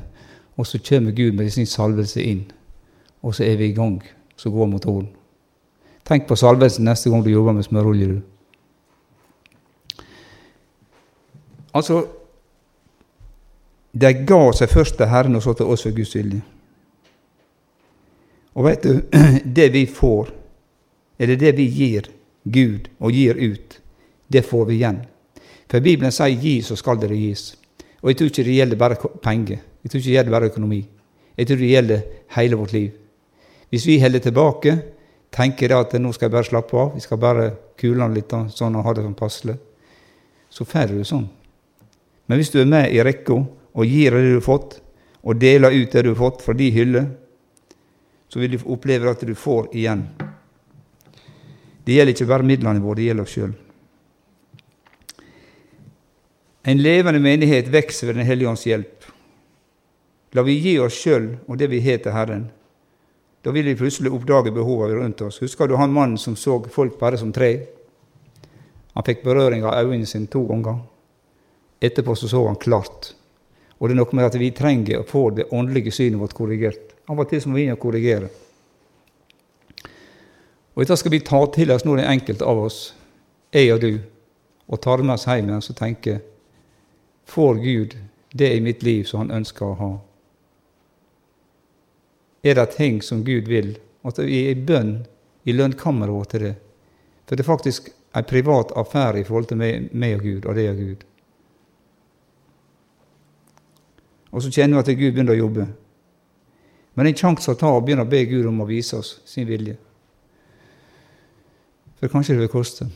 Og 0.58 0.68
så 0.68 0.80
kommer 0.90 1.12
Gud 1.12 1.32
med 1.32 1.50
sin 1.50 1.66
salvelse 1.66 2.24
inn. 2.24 2.52
Og 3.22 3.36
så 3.36 3.44
er 3.44 3.56
vi 3.56 3.66
i 3.66 3.74
gang. 3.74 4.04
Så 4.36 4.50
går 4.50 4.66
motoren. 4.66 5.08
Tenk 6.06 6.28
på 6.28 6.36
salvelsen 6.36 6.86
neste 6.86 7.10
gang 7.10 7.24
du 7.26 7.30
jobber 7.30 7.52
med 7.52 7.64
smørolje. 7.64 8.22
Altså 11.74 12.06
De 13.96 14.12
ga 14.28 14.42
seg 14.56 14.72
først 14.72 14.98
til 15.00 15.08
Herren 15.08 15.38
og 15.38 15.44
så 15.44 15.54
til 15.56 15.72
oss 15.72 15.86
for 15.88 15.96
Guds 15.96 16.16
vilje. 16.18 16.42
Og 18.56 18.68
vet 18.68 18.84
du, 18.84 19.02
det 19.58 19.70
vi 19.74 19.86
får, 19.88 20.32
eller 21.20 21.40
det 21.40 21.54
vi 21.58 21.68
gir 21.72 22.10
Gud 22.44 22.90
og 23.00 23.16
gir 23.16 23.40
ut, 23.40 23.80
det 24.28 24.44
får 24.46 24.66
vi 24.68 24.80
igjen. 24.80 25.00
For 25.72 25.82
Bibelen 25.82 26.12
sier 26.12 26.36
'gi, 26.40 26.62
så 26.62 26.76
skal 26.76 27.00
dere 27.02 27.16
gis'. 27.16 27.56
Og 28.02 28.10
jeg 28.10 28.18
tror 28.18 28.28
ikke 28.30 28.44
det 28.44 28.56
gjelder 28.56 28.78
bare 28.78 28.96
penger. 29.24 29.58
Jeg 29.84 29.92
tror 29.92 30.00
ikke 30.00 30.10
det 30.10 30.18
gjelder 30.18 30.32
bare 30.32 30.50
økonomi. 30.52 30.88
Jeg 31.38 31.48
tror 31.48 31.58
det 31.58 31.70
gjelder 31.70 32.02
hele 32.36 32.56
vårt 32.56 32.74
liv. 32.74 32.92
Hvis 33.70 33.88
vi 33.88 34.00
holder 34.00 34.20
tilbake, 34.20 34.82
tenker 35.32 35.76
at 35.76 35.94
nå 36.00 36.12
skal 36.12 36.26
jeg 36.26 36.32
bare 36.32 36.44
slappe 36.44 36.78
av, 36.78 36.94
vi 36.96 37.00
skal 37.00 37.18
bare 37.18 37.52
kule 37.78 38.02
han 38.02 38.14
litt 38.14 38.32
sånn 38.32 38.76
og 38.76 38.86
ha 38.86 38.94
det 38.94 39.04
sånn 39.04 39.18
passelig, 39.18 39.58
så 40.50 40.66
får 40.66 40.88
du 40.88 40.98
det 40.98 41.08
sånn. 41.10 41.28
Men 42.28 42.38
hvis 42.38 42.54
du 42.54 42.62
er 42.62 42.70
med 42.70 42.94
i 42.94 43.02
rekka 43.04 43.42
og 43.76 43.86
gir 43.86 44.16
det 44.16 44.24
du 44.24 44.34
har 44.38 44.46
fått, 44.46 44.80
og 45.26 45.40
deler 45.42 45.74
ut 45.76 45.92
det 45.92 46.04
du 46.06 46.14
har 46.14 46.20
fått 46.20 46.44
fra 46.46 46.56
de 46.56 46.70
hylle, 46.72 47.04
så 48.30 48.40
vil 48.40 48.56
du 48.56 48.66
oppleve 48.72 49.12
at 49.12 49.24
du 49.26 49.36
får 49.36 49.70
igjen. 49.76 50.06
Det 51.86 51.94
gjelder 51.94 52.16
ikke 52.16 52.30
bare 52.30 52.48
midlene 52.48 52.82
våre, 52.82 52.98
det 53.00 53.10
gjelder 53.10 53.28
oss 53.28 53.36
sjøl. 53.36 53.54
En 56.66 56.82
levende 56.82 57.22
menighet 57.22 57.68
vokser 57.70 58.10
ved 58.10 58.18
Den 58.18 58.26
hellige 58.26 58.50
ånds 58.50 58.66
hjelp. 58.66 59.06
La 60.34 60.42
vi 60.42 60.56
gi 60.58 60.80
oss 60.82 60.98
sjøl 60.98 61.28
og 61.46 61.60
det 61.62 61.70
vi 61.70 61.84
har 61.86 62.02
til 62.02 62.16
Herren. 62.16 62.48
Da 63.46 63.54
vil 63.54 63.68
vi 63.70 63.78
plutselig 63.78 64.10
oppdage 64.10 64.52
behovene 64.52 64.98
rundt 64.98 65.22
oss. 65.22 65.38
Husker 65.44 65.70
du 65.70 65.76
han 65.78 65.94
mannen 65.94 66.18
som 66.18 66.36
så 66.36 66.58
folk 66.74 66.98
bare 67.00 67.20
som 67.22 67.30
tre? 67.34 67.52
Han 68.98 69.06
fikk 69.06 69.22
berøring 69.24 69.62
av 69.68 69.78
øynene 69.86 70.10
sine 70.10 70.26
to 70.32 70.42
ganger. 70.50 70.82
Etterpå 71.80 72.16
så, 72.18 72.28
så 72.32 72.42
han 72.48 72.58
klart. 72.58 73.14
Og 73.86 73.92
det 73.92 73.94
er 73.94 74.00
noe 74.00 74.18
med 74.18 74.26
at 74.26 74.36
vi 74.42 74.48
trenger 74.50 75.04
å 75.04 75.06
få 75.06 75.28
det 75.38 75.44
åndelige 75.54 75.92
synet 75.94 76.18
vårt 76.18 76.34
korrigert. 76.34 76.96
Av 77.06 77.20
og 77.22 77.28
til 77.30 77.44
må 77.46 77.60
vi 77.60 77.68
inn 77.68 77.76
og 77.76 77.84
korrigere. 77.84 78.32
Og 80.74 80.82
Dette 80.82 80.98
skal 80.98 81.14
vi 81.14 81.20
ta 81.22 81.44
til 81.54 81.70
oss 81.70 81.86
nå, 81.86 81.94
den 82.00 82.10
enkelte 82.10 82.48
av 82.50 82.64
oss, 82.66 82.80
jeg 83.54 83.70
og 83.76 83.84
du, 83.86 83.92
og 84.66 84.82
ta 84.82 84.98
det 84.98 85.06
med 85.06 85.14
oss 85.20 85.28
hjem 85.30 85.54
og 85.54 85.78
tenke 85.78 86.18
Får 87.30 87.62
Gud 87.62 87.94
det 88.34 88.52
i 88.58 88.66
mitt 88.66 88.82
liv 88.82 89.06
som 89.06 89.22
Han 89.22 89.38
ønsker 89.38 89.70
å 89.70 89.78
ha? 89.78 89.94
Er 92.42 92.58
det 92.58 92.72
ting 92.74 93.04
som 93.06 93.22
Gud 93.22 93.46
vil? 93.54 93.76
At 94.02 94.18
vi 94.18 94.48
er 94.48 94.56
i 94.58 94.66
bønn 94.66 94.96
i 95.46 95.54
lønnkammeret 95.54 96.34
til 96.34 96.50
det. 96.50 96.56
For 97.30 97.38
det 97.38 97.46
er 97.46 97.54
faktisk 97.54 97.94
en 98.18 98.26
privat 98.26 98.74
affære 98.74 99.22
i 99.22 99.30
forhold 99.30 99.54
til 99.54 99.62
meg, 99.62 99.92
meg 99.94 100.18
og 100.18 100.26
Gud, 100.26 100.46
og 100.50 100.58
det 100.58 100.72
og 100.74 100.82
Gud. 100.82 101.06
Og 104.36 104.44
så 104.44 104.52
kjenner 104.52 104.76
vi 104.76 104.84
at 104.84 105.00
Gud 105.00 105.14
begynner 105.16 105.32
å 105.32 105.40
jobbe. 105.46 105.66
Men 106.96 107.06
det 107.06 107.12
er 107.12 107.16
en 107.16 107.22
sjanse 107.24 107.52
å 107.52 107.60
ta 107.60 107.72
og 107.72 107.86
begynne 107.88 108.04
å 108.04 108.12
be 108.12 108.20
Gud 108.28 108.48
om 108.50 108.60
å 108.64 108.68
vise 108.68 109.00
oss 109.00 109.18
sin 109.28 109.48
vilje. 109.48 109.78
For 112.00 112.12
kanskje 112.12 112.36
det 112.36 112.44
vil 112.44 112.52
koste. 112.52 112.88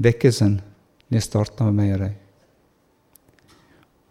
Vekkelsen 0.00 0.58
det 1.12 1.20
starter 1.22 1.68
med 1.68 1.76
meg 1.78 1.92
og 1.94 2.04
deg. 2.06 2.20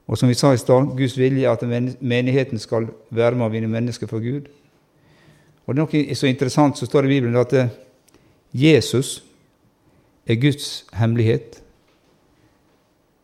Og 0.07 0.19
som 0.19 0.29
vi 0.29 0.37
sa 0.37 0.51
i 0.53 0.61
stad, 0.61 0.93
Guds 0.97 1.17
vilje 1.17 1.47
er 1.47 1.55
at 1.55 1.63
menigheten 2.03 2.61
skal 2.61 2.85
være 3.09 3.39
med 3.39 3.47
å 3.47 3.53
vinne 3.53 3.71
mennesker 3.71 4.09
for 4.09 4.21
Gud. 4.21 4.49
Og 5.65 5.73
det 5.73 5.79
er 5.79 5.81
noe 5.81 6.17
så 6.19 6.29
interessant 6.29 6.77
som 6.77 6.89
står 6.89 7.07
i 7.07 7.15
Bibelen, 7.15 7.39
at 7.39 7.53
eh, 7.55 7.71
Jesus 8.53 9.23
er 10.27 10.39
Guds 10.39 10.83
hemmelighet. 10.93 11.62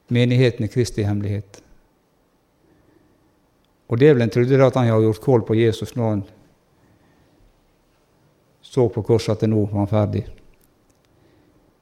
Menigheten 0.10 0.66
er 0.66 0.72
Kristi 0.74 1.06
hemmelighet. 1.06 1.62
Og 3.90 3.98
djevelen 3.98 4.30
trodde 4.30 4.66
at 4.66 4.76
han 4.78 4.90
hadde 4.90 5.08
gjort 5.08 5.24
kål 5.24 5.46
på 5.48 5.58
Jesus 5.58 5.96
når 5.96 6.10
han 6.10 6.24
så 8.70 8.86
på 8.90 9.02
korset 9.02 9.34
at 9.34 9.42
det 9.42 9.50
nå 9.50 9.64
var 9.66 9.80
han 9.82 9.90
ferdig. 9.90 10.26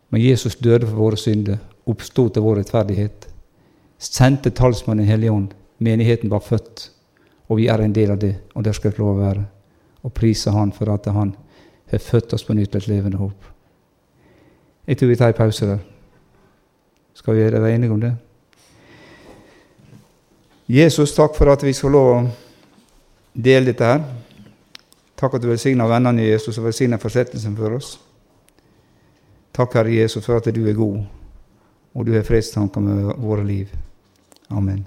Men 0.09 0.23
Jesus 0.23 0.55
døde 0.55 0.87
for 0.87 0.95
våre 0.95 1.19
synder, 1.19 1.57
oppsto 1.87 2.29
til 2.31 2.45
vår 2.45 2.61
rettferdighet, 2.61 3.27
sendte 3.99 4.53
talsmannen 4.55 5.03
i 5.03 5.09
Hellige 5.09 5.33
Ånd. 5.33 5.49
Menigheten 5.83 6.31
var 6.31 6.45
født, 6.45 6.85
og 7.51 7.59
vi 7.59 7.67
er 7.67 7.83
en 7.83 7.95
del 7.95 8.13
av 8.15 8.21
det, 8.21 8.37
og 8.55 8.63
der 8.63 8.75
skal 8.77 8.93
vi 8.93 9.01
lov 9.01 9.17
å 9.17 9.25
være. 9.25 9.43
Og 10.07 10.13
prise 10.15 10.51
Han 10.55 10.71
for 10.71 10.93
at 10.93 11.11
Han 11.11 11.35
har 11.91 11.99
født 11.99 12.33
oss 12.33 12.43
på 12.47 12.55
nytt 12.55 12.71
til 12.71 12.81
et 12.81 12.87
levende 12.87 13.19
håp. 13.19 13.51
Jeg 14.87 14.97
tror 14.97 15.11
vi 15.11 15.15
tar 15.19 15.33
en 15.33 15.41
pause 15.41 15.67
der. 15.67 15.83
Skal 17.17 17.35
vi 17.35 17.45
være 17.51 17.73
enige 17.73 17.91
om 17.91 18.01
det? 18.01 18.13
Jesus, 20.67 21.15
takk 21.15 21.35
for 21.35 21.49
at 21.51 21.63
vi 21.63 21.73
skal 21.73 21.95
lov 21.95 22.09
å 22.13 22.25
dele 23.33 23.71
dette 23.71 23.87
her. 23.87 24.03
Takk 25.17 25.37
at 25.37 25.41
du 25.41 25.47
velsigner 25.49 25.89
vennene 25.89 26.27
Jesus 26.27 26.59
og 26.59 26.67
velsigner 26.67 27.01
forsettelsen 27.01 27.55
for 27.57 27.77
oss. 27.79 27.95
Takk, 29.55 29.79
Herre 29.79 29.95
Jesus, 29.95 30.25
for 30.25 30.37
at 30.37 30.51
du 30.53 30.61
er 30.67 30.77
god, 30.77 30.99
og 31.95 32.05
du 32.05 32.13
har 32.13 32.27
fredstanker 32.27 32.83
med 32.83 33.15
våre 33.23 33.47
liv. 33.47 33.73
Amen. 34.53 34.85